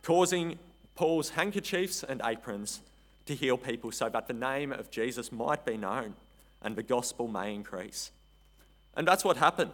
causing 0.04 0.60
Paul's 0.96 1.32
handkerchiefs 1.32 2.04
and 2.04 2.22
aprons 2.24 2.82
to 3.26 3.34
heal 3.34 3.58
people 3.58 3.92
so 3.92 4.08
that 4.10 4.28
the 4.28 4.34
name 4.34 4.72
of 4.72 4.92
Jesus 4.92 5.32
might 5.32 5.66
be 5.66 5.78
known 5.78 6.14
and 6.62 6.76
the 6.76 6.84
gospel 6.84 7.28
may 7.28 7.54
increase. 7.56 8.12
And 8.96 9.08
that's 9.08 9.24
what 9.24 9.38
happened. 9.38 9.72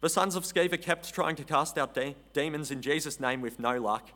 The 0.00 0.08
sons 0.08 0.34
of 0.36 0.44
Sceva 0.44 0.80
kept 0.80 1.12
trying 1.12 1.36
to 1.36 1.44
cast 1.44 1.76
out 1.78 1.94
de- 1.94 2.16
demons 2.32 2.70
in 2.70 2.82
Jesus' 2.82 3.20
name 3.20 3.40
with 3.40 3.58
no 3.58 3.80
luck, 3.80 4.08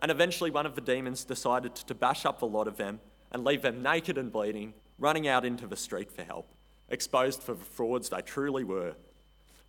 and 0.00 0.10
eventually, 0.10 0.50
one 0.50 0.66
of 0.66 0.74
the 0.74 0.80
demons 0.80 1.24
decided 1.24 1.74
to 1.74 1.94
bash 1.94 2.24
up 2.26 2.38
the 2.38 2.46
lot 2.46 2.68
of 2.68 2.76
them 2.76 3.00
and 3.32 3.44
leave 3.44 3.62
them 3.62 3.82
naked 3.82 4.18
and 4.18 4.30
bleeding, 4.30 4.74
running 4.98 5.26
out 5.26 5.44
into 5.44 5.66
the 5.66 5.76
street 5.76 6.10
for 6.10 6.22
help, 6.22 6.48
exposed 6.88 7.42
for 7.42 7.54
the 7.54 7.64
frauds 7.64 8.08
they 8.08 8.20
truly 8.20 8.64
were. 8.64 8.94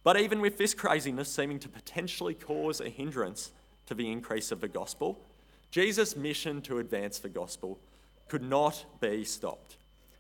But 0.04 0.20
even 0.20 0.40
with 0.42 0.58
this 0.58 0.74
craziness 0.74 1.30
seeming 1.30 1.60
to 1.60 1.70
potentially 1.70 2.34
cause 2.34 2.80
a 2.80 2.90
hindrance 2.90 3.52
to 3.88 3.94
the 3.94 4.12
increase 4.12 4.52
of 4.52 4.62
the 4.62 4.68
gospel, 4.68 5.20
Jesus' 5.72 6.16
mission 6.16 6.62
to 6.64 6.80
advance 6.80 7.20
the 7.20 7.30
gospel 7.30 7.80
could 8.28 8.44
not 8.44 8.86
be 9.00 9.24
stopped. 9.24 9.78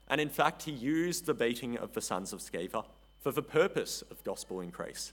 And 0.09 0.21
in 0.21 0.29
fact, 0.29 0.63
he 0.63 0.71
used 0.71 1.25
the 1.25 1.33
beating 1.33 1.77
of 1.77 1.93
the 1.93 2.01
sons 2.01 2.33
of 2.33 2.39
Sceva 2.39 2.85
for 3.21 3.31
the 3.31 3.41
purpose 3.41 4.03
of 4.09 4.23
gospel 4.23 4.61
increase. 4.61 5.11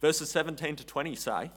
Verses 0.00 0.30
17 0.30 0.76
to 0.76 0.86
20 0.86 1.14
say, 1.16 1.50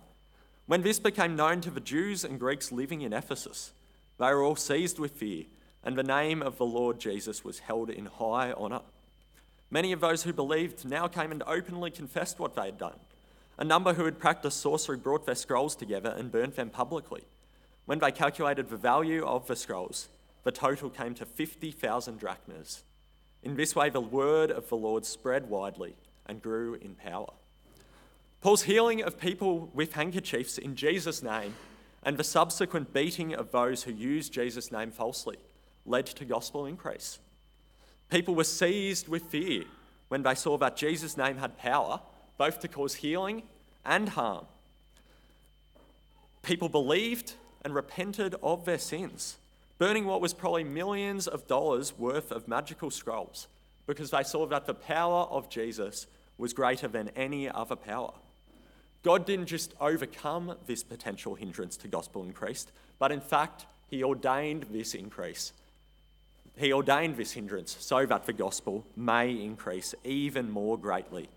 when 0.71 0.83
this 0.83 0.99
became 0.99 1.35
known 1.35 1.59
to 1.59 1.69
the 1.69 1.81
Jews 1.81 2.23
and 2.23 2.39
Greeks 2.39 2.71
living 2.71 3.01
in 3.01 3.11
Ephesus, 3.11 3.73
they 4.17 4.27
were 4.27 4.41
all 4.41 4.55
seized 4.55 4.99
with 4.99 5.11
fear, 5.11 5.43
and 5.83 5.97
the 5.97 6.01
name 6.01 6.41
of 6.41 6.57
the 6.57 6.65
Lord 6.65 6.97
Jesus 6.97 7.43
was 7.43 7.59
held 7.59 7.89
in 7.89 8.05
high 8.05 8.53
honour. 8.53 8.79
Many 9.69 9.91
of 9.91 9.99
those 9.99 10.23
who 10.23 10.31
believed 10.31 10.85
now 10.85 11.09
came 11.09 11.33
and 11.33 11.43
openly 11.45 11.91
confessed 11.91 12.39
what 12.39 12.55
they 12.55 12.67
had 12.67 12.77
done. 12.77 12.97
A 13.57 13.65
number 13.65 13.95
who 13.95 14.05
had 14.05 14.17
practiced 14.17 14.61
sorcery 14.61 14.95
brought 14.95 15.25
their 15.25 15.35
scrolls 15.35 15.75
together 15.75 16.15
and 16.17 16.31
burnt 16.31 16.55
them 16.55 16.69
publicly. 16.69 17.23
When 17.85 17.99
they 17.99 18.13
calculated 18.13 18.69
the 18.69 18.77
value 18.77 19.25
of 19.25 19.47
the 19.47 19.57
scrolls, 19.57 20.07
the 20.45 20.53
total 20.53 20.89
came 20.89 21.15
to 21.15 21.25
50,000 21.25 22.17
drachmas. 22.17 22.83
In 23.43 23.57
this 23.57 23.75
way, 23.75 23.89
the 23.89 23.99
word 23.99 24.49
of 24.49 24.69
the 24.69 24.77
Lord 24.77 25.05
spread 25.05 25.49
widely 25.49 25.95
and 26.25 26.41
grew 26.41 26.75
in 26.75 26.95
power. 26.95 27.33
Paul's 28.41 28.63
healing 28.63 29.03
of 29.03 29.19
people 29.19 29.69
with 29.73 29.93
handkerchiefs 29.93 30.57
in 30.57 30.75
Jesus' 30.75 31.21
name 31.21 31.53
and 32.03 32.17
the 32.17 32.23
subsequent 32.23 32.91
beating 32.91 33.35
of 33.35 33.51
those 33.51 33.83
who 33.83 33.91
used 33.91 34.33
Jesus' 34.33 34.71
name 34.71 34.89
falsely 34.89 35.37
led 35.85 36.07
to 36.07 36.25
gospel 36.25 36.65
increase. 36.65 37.19
People 38.09 38.33
were 38.33 38.43
seized 38.43 39.07
with 39.07 39.25
fear 39.25 39.63
when 40.07 40.23
they 40.23 40.35
saw 40.35 40.57
that 40.57 40.75
Jesus' 40.75 41.17
name 41.17 41.37
had 41.37 41.57
power 41.57 42.01
both 42.37 42.59
to 42.61 42.67
cause 42.67 42.95
healing 42.95 43.43
and 43.85 44.09
harm. 44.09 44.45
People 46.41 46.69
believed 46.69 47.33
and 47.63 47.75
repented 47.75 48.35
of 48.41 48.65
their 48.65 48.79
sins, 48.79 49.37
burning 49.77 50.05
what 50.05 50.19
was 50.19 50.33
probably 50.33 50.63
millions 50.63 51.27
of 51.27 51.45
dollars 51.45 51.97
worth 51.97 52.31
of 52.31 52.47
magical 52.47 52.89
scrolls 52.89 53.47
because 53.85 54.09
they 54.09 54.23
saw 54.23 54.47
that 54.47 54.65
the 54.65 54.73
power 54.73 55.27
of 55.29 55.49
Jesus 55.49 56.07
was 56.39 56.53
greater 56.53 56.87
than 56.87 57.09
any 57.09 57.47
other 57.47 57.75
power. 57.75 58.13
God 59.03 59.25
didn't 59.25 59.47
just 59.47 59.73
overcome 59.79 60.55
this 60.67 60.83
potential 60.83 61.35
hindrance 61.35 61.75
to 61.77 61.87
gospel 61.87 62.23
increase, 62.23 62.67
but 62.99 63.11
in 63.11 63.21
fact, 63.21 63.65
He 63.87 64.03
ordained 64.03 64.67
this 64.71 64.93
increase. 64.93 65.53
He 66.55 66.71
ordained 66.71 67.17
this 67.17 67.31
hindrance 67.31 67.75
so 67.79 68.05
that 68.05 68.25
the 68.25 68.33
gospel 68.33 68.85
may 68.95 69.31
increase 69.31 69.95
even 70.03 70.51
more 70.51 70.77
greatly. 70.77 71.29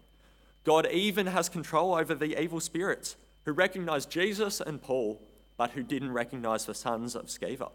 God 0.65 0.87
even 0.91 1.27
has 1.27 1.49
control 1.49 1.95
over 1.95 2.15
the 2.15 2.41
evil 2.41 2.61
spirits 2.61 3.17
who 3.45 3.53
recognized 3.53 4.11
Jesus 4.11 4.61
and 4.61 4.83
Paul, 4.83 5.21
but 5.57 5.71
who 5.71 5.83
didn't 5.83 6.13
recognize 6.13 6.67
the 6.67 6.75
sons 6.75 7.15
of 7.15 7.27
Sceva. 7.27 7.71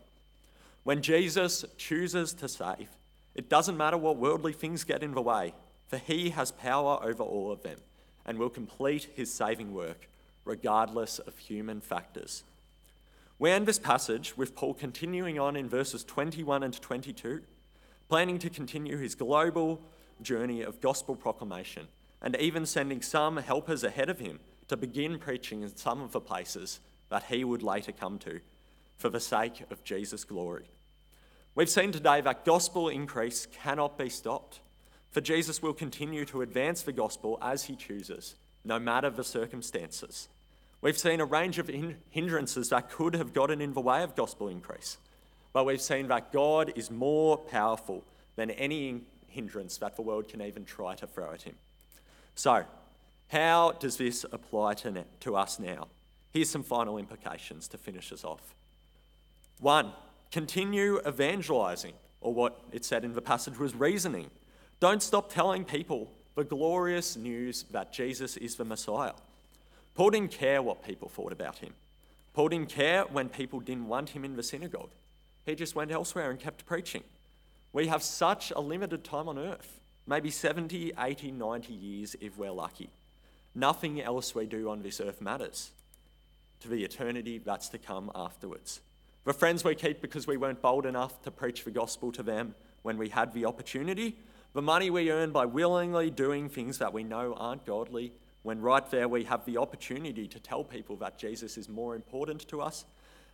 When 0.84 1.02
Jesus 1.02 1.66
chooses 1.78 2.34
to 2.34 2.48
save, 2.48 2.90
it 3.36 3.50
doesn't 3.50 3.78
matter 3.78 3.98
what 3.98 4.18
worldly 4.18 4.54
things 4.54 4.84
get 4.84 5.04
in 5.04 5.14
the 5.14 5.22
way, 5.22 5.54
for 5.88 5.98
he 5.98 6.32
has 6.32 6.52
power 6.52 7.00
over 7.02 7.24
all 7.24 7.52
of 7.52 7.64
them 7.64 7.80
and 8.26 8.38
will 8.38 8.50
complete 8.50 9.10
his 9.16 9.34
saving 9.34 9.74
work, 9.74 10.10
regardless 10.46 11.20
of 11.20 11.38
human 11.38 11.82
factors. 11.82 12.44
We 13.38 13.52
end 13.52 13.68
this 13.68 13.80
passage 13.80 14.36
with 14.38 14.56
Paul 14.56 14.74
continuing 14.74 15.40
on 15.40 15.56
in 15.56 15.70
verses 15.70 16.04
21 16.04 16.64
and 16.64 16.80
22, 16.82 17.42
planning 18.10 18.40
to 18.40 18.50
continue 18.50 18.98
his 18.98 19.16
global 19.16 19.82
journey 20.22 20.62
of 20.62 20.82
gospel 20.82 21.16
proclamation 21.16 21.88
and 22.22 22.36
even 22.38 22.66
sending 22.66 23.02
some 23.02 23.38
helpers 23.38 23.84
ahead 23.84 24.10
of 24.10 24.20
him 24.20 24.40
to 24.68 24.78
begin 24.78 25.18
preaching 25.18 25.62
in 25.62 25.76
some 25.76 26.02
of 26.02 26.12
the 26.12 26.20
places 26.20 26.80
that 27.10 27.24
he 27.24 27.44
would 27.44 27.64
later 27.64 27.92
come 27.92 28.20
to 28.20 28.40
for 28.98 29.10
the 29.10 29.20
sake 29.20 29.64
of 29.72 29.84
Jesus' 29.84 30.26
glory. 30.26 30.70
We've 31.56 31.70
seen 31.70 31.92
today 31.92 32.22
that 32.22 32.46
gospel 32.46 32.90
increase 32.90 33.46
cannot 33.46 33.98
be 33.98 34.10
stopped. 34.10 34.60
For 35.12 35.22
Jesus 35.22 35.62
will 35.62 35.74
continue 35.74 36.26
to 36.26 36.42
advance 36.42 36.84
the 36.84 36.92
gospel 36.92 37.38
as 37.42 37.64
he 37.66 37.76
chooses, 37.76 38.36
no 38.64 38.80
matter 38.80 39.10
the 39.10 39.24
circumstances. 39.24 40.28
We've 40.82 40.98
seen 40.98 41.20
a 41.20 41.26
range 41.26 41.60
of 41.60 41.70
hindrances 42.10 42.70
that 42.70 42.90
could 42.90 43.16
have 43.16 43.34
gotten 43.34 43.60
in 43.60 43.74
the 43.74 43.82
way 43.82 44.04
of 44.04 44.16
gospel 44.16 44.48
increase, 44.48 44.98
but 45.52 45.66
we've 45.66 45.82
seen 45.82 46.08
that 46.08 46.32
God 46.32 46.72
is 46.76 46.90
more 46.90 47.38
powerful 47.38 48.04
than 48.36 48.52
any 48.52 49.02
hindrance 49.28 49.78
that 49.78 49.96
the 49.96 50.02
world 50.02 50.28
can 50.28 50.42
even 50.42 50.64
try 50.64 50.96
to 50.96 51.08
throw 51.08 51.34
at 51.34 51.42
him. 51.42 51.56
So, 52.36 52.64
how 53.28 53.74
does 53.80 53.98
this 53.98 54.26
apply 54.32 54.76
to, 54.76 55.04
to 55.20 55.36
us 55.36 55.60
now? 55.60 55.88
Here's 56.32 56.50
some 56.50 56.64
final 56.64 56.98
implications 56.98 57.68
to 57.70 57.78
finish 57.78 58.12
us 58.14 58.24
off. 58.24 58.56
One, 59.60 59.92
continue 60.32 61.00
evangelizing, 61.06 61.94
or 62.22 62.34
what 62.34 62.62
it 62.72 62.86
said 62.86 63.04
in 63.04 63.14
the 63.14 63.22
passage 63.22 63.58
was 63.58 63.76
reasoning. 63.76 64.30
Don't 64.80 65.04
stop 65.04 65.32
telling 65.32 65.66
people 65.66 66.10
the 66.36 66.44
glorious 66.44 67.18
news 67.18 67.64
that 67.72 67.92
Jesus 67.92 68.38
is 68.38 68.56
the 68.56 68.64
Messiah. 68.64 69.14
Paul 69.94 70.12
didn't 70.12 70.32
care 70.32 70.62
what 70.62 70.86
people 70.86 71.10
thought 71.10 71.34
about 71.34 71.58
him. 71.58 71.74
Paul 72.34 72.50
didn't 72.50 72.70
care 72.70 73.04
when 73.04 73.28
people 73.28 73.60
didn't 73.60 73.88
want 73.90 74.10
him 74.12 74.24
in 74.24 74.38
the 74.38 74.44
synagogue. 74.44 74.92
He 75.46 75.56
just 75.56 75.76
went 75.76 75.92
elsewhere 75.92 76.30
and 76.30 76.40
kept 76.40 76.66
preaching. 76.66 77.04
We 77.74 77.88
have 77.88 78.02
such 78.02 78.52
a 78.56 78.62
limited 78.62 79.04
time 79.04 79.28
on 79.28 79.38
earth, 79.38 79.82
maybe 80.08 80.30
70, 80.30 80.94
80, 80.98 81.32
90 81.32 81.74
years 81.74 82.16
if 82.22 82.38
we're 82.38 82.52
lucky. 82.52 82.90
Nothing 83.54 84.02
else 84.02 84.34
we 84.34 84.46
do 84.46 84.70
on 84.70 84.82
this 84.82 85.02
earth 85.02 85.22
matters 85.22 85.72
to 86.62 86.70
the 86.70 86.84
eternity 86.84 87.38
that's 87.38 87.70
to 87.70 87.78
come 87.78 88.12
afterwards. 88.16 88.80
The 89.26 89.34
friends 89.34 89.64
we 89.64 89.76
keep 89.76 90.02
because 90.02 90.28
we 90.28 90.38
weren't 90.38 90.62
bold 90.62 90.86
enough 90.86 91.22
to 91.24 91.32
preach 91.32 91.64
the 91.66 91.72
gospel 91.72 92.12
to 92.14 92.24
them 92.24 92.56
when 92.82 92.98
we 92.98 93.10
had 93.10 93.34
the 93.34 93.46
opportunity, 93.46 94.16
the 94.54 94.62
money 94.62 94.90
we 94.90 95.12
earn 95.12 95.32
by 95.32 95.46
willingly 95.46 96.10
doing 96.10 96.50
things 96.50 96.80
that 96.80 96.94
we 96.94 97.04
know 97.04 97.34
aren't 97.36 97.66
godly, 97.66 98.12
when 98.42 98.62
right 98.62 98.90
there 98.90 99.08
we 99.08 99.26
have 99.26 99.46
the 99.46 99.58
opportunity 99.58 100.28
to 100.28 100.40
tell 100.40 100.64
people 100.64 100.96
that 100.98 101.20
Jesus 101.20 101.58
is 101.58 101.70
more 101.70 101.96
important 101.96 102.48
to 102.48 102.62
us, 102.62 102.86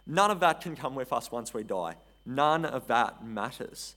none 0.06 0.32
of 0.32 0.39
that 0.41 0.62
can 0.62 0.75
come 0.75 0.95
with 0.95 1.13
us 1.13 1.32
once 1.32 1.54
we 1.54 1.63
die. 1.63 1.95
None 2.25 2.65
of 2.65 2.88
that 2.88 3.25
matters. 3.25 3.95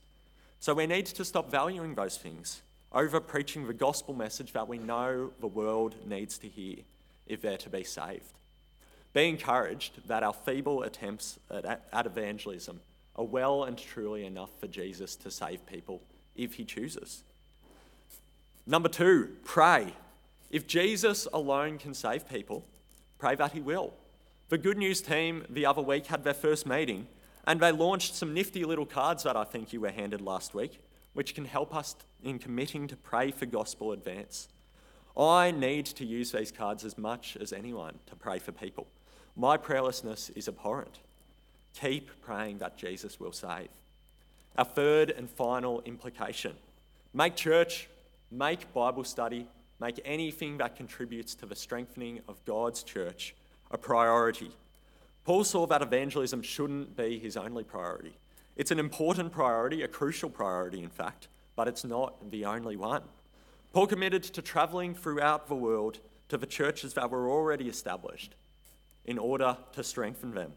So 0.59 0.73
we 0.73 0.87
need 0.87 1.07
to 1.07 1.25
stop 1.25 1.49
valuing 1.49 1.95
those 1.95 2.17
things 2.17 2.61
over 2.91 3.19
preaching 3.19 3.67
the 3.67 3.73
gospel 3.73 4.13
message 4.13 4.53
that 4.53 4.67
we 4.67 4.77
know 4.77 5.31
the 5.39 5.47
world 5.47 5.95
needs 6.07 6.37
to 6.39 6.47
hear 6.47 6.77
if 7.27 7.41
they're 7.41 7.57
to 7.57 7.69
be 7.69 7.83
saved. 7.83 8.33
Be 9.13 9.27
encouraged 9.27 10.07
that 10.07 10.23
our 10.23 10.33
feeble 10.33 10.83
attempts 10.83 11.39
at, 11.49 11.83
at 11.91 12.05
evangelism 12.05 12.79
are 13.15 13.25
well 13.25 13.63
and 13.63 13.77
truly 13.77 14.25
enough 14.25 14.51
for 14.59 14.67
Jesus 14.67 15.15
to 15.17 15.31
save 15.31 15.65
people 15.65 16.01
if 16.43 16.55
he 16.55 16.65
chooses. 16.65 17.23
Number 18.65 18.89
two, 18.89 19.35
pray. 19.43 19.93
If 20.49 20.67
Jesus 20.67 21.27
alone 21.33 21.77
can 21.77 21.93
save 21.93 22.27
people, 22.27 22.65
pray 23.17 23.35
that 23.35 23.51
he 23.51 23.59
will. 23.59 23.93
The 24.49 24.57
Good 24.57 24.77
News 24.77 25.01
team 25.01 25.45
the 25.49 25.65
other 25.65 25.81
week 25.81 26.07
had 26.07 26.23
their 26.23 26.33
first 26.33 26.65
meeting 26.65 27.07
and 27.45 27.59
they 27.59 27.71
launched 27.71 28.15
some 28.15 28.33
nifty 28.33 28.63
little 28.63 28.85
cards 28.85 29.23
that 29.23 29.35
I 29.35 29.43
think 29.43 29.73
you 29.73 29.81
were 29.81 29.91
handed 29.91 30.21
last 30.21 30.53
week, 30.53 30.79
which 31.13 31.33
can 31.33 31.45
help 31.45 31.75
us 31.75 31.95
in 32.23 32.39
committing 32.39 32.87
to 32.87 32.95
pray 32.95 33.31
for 33.31 33.45
gospel 33.45 33.91
advance. 33.91 34.47
I 35.17 35.51
need 35.51 35.85
to 35.87 36.05
use 36.05 36.31
these 36.31 36.51
cards 36.51 36.85
as 36.85 36.97
much 36.97 37.37
as 37.39 37.51
anyone 37.51 37.99
to 38.05 38.15
pray 38.15 38.39
for 38.39 38.51
people. 38.51 38.87
My 39.35 39.57
prayerlessness 39.57 40.35
is 40.37 40.47
abhorrent. 40.47 40.99
Keep 41.73 42.21
praying 42.21 42.59
that 42.59 42.77
Jesus 42.77 43.19
will 43.19 43.31
save. 43.31 43.69
Our 44.59 44.65
third 44.65 45.11
and 45.11 45.29
final 45.29 45.81
implication 45.85 46.53
make 47.13 47.37
church, 47.37 47.87
make 48.29 48.73
Bible 48.73 49.05
study, 49.05 49.47
make 49.79 50.01
anything 50.03 50.57
that 50.57 50.75
contributes 50.75 51.33
to 51.35 51.45
the 51.45 51.55
strengthening 51.55 52.19
of 52.27 52.43
God's 52.43 52.83
church 52.83 53.35
a 53.71 53.77
priority 53.77 54.51
Paul 55.23 55.45
saw 55.45 55.65
that 55.67 55.81
evangelism 55.81 56.41
shouldn't 56.41 56.97
be 56.97 57.19
his 57.19 57.37
only 57.37 57.63
priority. 57.63 58.17
It's 58.57 58.71
an 58.71 58.79
important 58.79 59.31
priority, 59.31 59.83
a 59.83 59.87
crucial 59.87 60.29
priority, 60.29 60.83
in 60.83 60.89
fact, 60.89 61.29
but 61.55 61.67
it's 61.67 61.85
not 61.85 62.31
the 62.31 62.45
only 62.45 62.75
one. 62.75 63.03
Paul 63.71 63.87
committed 63.87 64.23
to 64.23 64.41
travelling 64.41 64.93
throughout 64.93 65.47
the 65.47 65.55
world 65.55 65.99
to 66.29 66.37
the 66.37 66.45
churches 66.45 66.95
that 66.95 67.11
were 67.11 67.29
already 67.29 67.69
established 67.69 68.35
in 69.05 69.17
order 69.17 69.55
to 69.73 69.83
strengthen 69.83 70.33
them. 70.33 70.51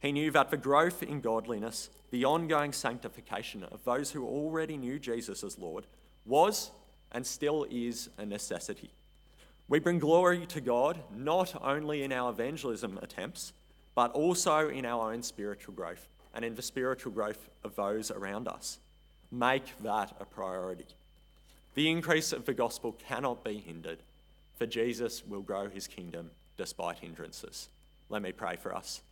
He 0.00 0.12
knew 0.12 0.30
that 0.30 0.50
the 0.50 0.56
growth 0.56 1.02
in 1.02 1.20
godliness, 1.20 1.90
the 2.10 2.24
ongoing 2.24 2.72
sanctification 2.72 3.64
of 3.64 3.84
those 3.84 4.10
who 4.10 4.26
already 4.26 4.76
knew 4.76 4.98
Jesus 4.98 5.42
as 5.42 5.58
Lord, 5.58 5.86
was 6.24 6.70
and 7.12 7.26
still 7.26 7.66
is 7.70 8.10
a 8.18 8.26
necessity. 8.26 8.90
We 9.68 9.78
bring 9.80 9.98
glory 9.98 10.46
to 10.46 10.60
God 10.60 11.00
not 11.14 11.60
only 11.62 12.02
in 12.02 12.12
our 12.12 12.30
evangelism 12.30 12.98
attempts, 13.02 13.52
but 13.94 14.12
also 14.12 14.68
in 14.68 14.84
our 14.84 15.12
own 15.12 15.22
spiritual 15.22 15.74
growth 15.74 16.08
and 16.34 16.44
in 16.44 16.54
the 16.54 16.62
spiritual 16.62 17.12
growth 17.12 17.48
of 17.64 17.74
those 17.74 18.10
around 18.10 18.46
us. 18.46 18.78
Make 19.32 19.64
that 19.82 20.14
a 20.20 20.24
priority. 20.24 20.86
The 21.74 21.90
increase 21.90 22.32
of 22.32 22.44
the 22.44 22.54
gospel 22.54 22.92
cannot 22.92 23.42
be 23.42 23.58
hindered, 23.58 23.98
for 24.56 24.66
Jesus 24.66 25.24
will 25.26 25.42
grow 25.42 25.68
his 25.68 25.86
kingdom 25.88 26.30
despite 26.56 26.98
hindrances. 26.98 27.68
Let 28.08 28.22
me 28.22 28.32
pray 28.32 28.56
for 28.56 28.74
us. 28.74 29.02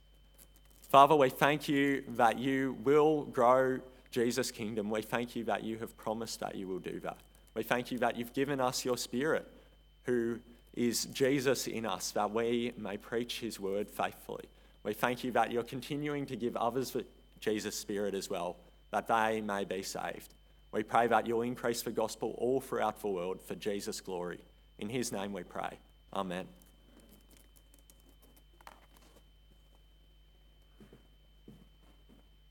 Father, 0.94 1.16
we 1.16 1.28
thank 1.28 1.68
you 1.68 2.04
that 2.10 2.38
you 2.38 2.76
will 2.84 3.24
grow 3.24 3.80
Jesus' 4.12 4.52
kingdom. 4.52 4.90
We 4.90 5.02
thank 5.02 5.34
you 5.34 5.42
that 5.42 5.64
you 5.64 5.76
have 5.78 5.96
promised 5.96 6.38
that 6.38 6.54
you 6.54 6.68
will 6.68 6.78
do 6.78 7.00
that. 7.00 7.16
We 7.56 7.64
thank 7.64 7.90
you 7.90 7.98
that 7.98 8.16
you've 8.16 8.32
given 8.32 8.60
us 8.60 8.84
your 8.84 8.96
Spirit, 8.96 9.44
who 10.04 10.38
is 10.72 11.06
Jesus 11.06 11.66
in 11.66 11.84
us, 11.84 12.12
that 12.12 12.30
we 12.30 12.74
may 12.78 12.96
preach 12.96 13.40
his 13.40 13.58
word 13.58 13.90
faithfully. 13.90 14.44
We 14.84 14.92
thank 14.92 15.24
you 15.24 15.32
that 15.32 15.50
you're 15.50 15.64
continuing 15.64 16.26
to 16.26 16.36
give 16.36 16.56
others 16.56 16.96
Jesus' 17.40 17.74
Spirit 17.74 18.14
as 18.14 18.30
well, 18.30 18.54
that 18.92 19.08
they 19.08 19.40
may 19.40 19.64
be 19.64 19.82
saved. 19.82 20.32
We 20.70 20.84
pray 20.84 21.08
that 21.08 21.26
you'll 21.26 21.42
increase 21.42 21.82
the 21.82 21.90
gospel 21.90 22.36
all 22.38 22.60
throughout 22.60 23.00
the 23.00 23.08
world 23.08 23.42
for 23.42 23.56
Jesus' 23.56 24.00
glory. 24.00 24.38
In 24.78 24.88
his 24.88 25.10
name 25.10 25.32
we 25.32 25.42
pray. 25.42 25.76
Amen. 26.12 26.46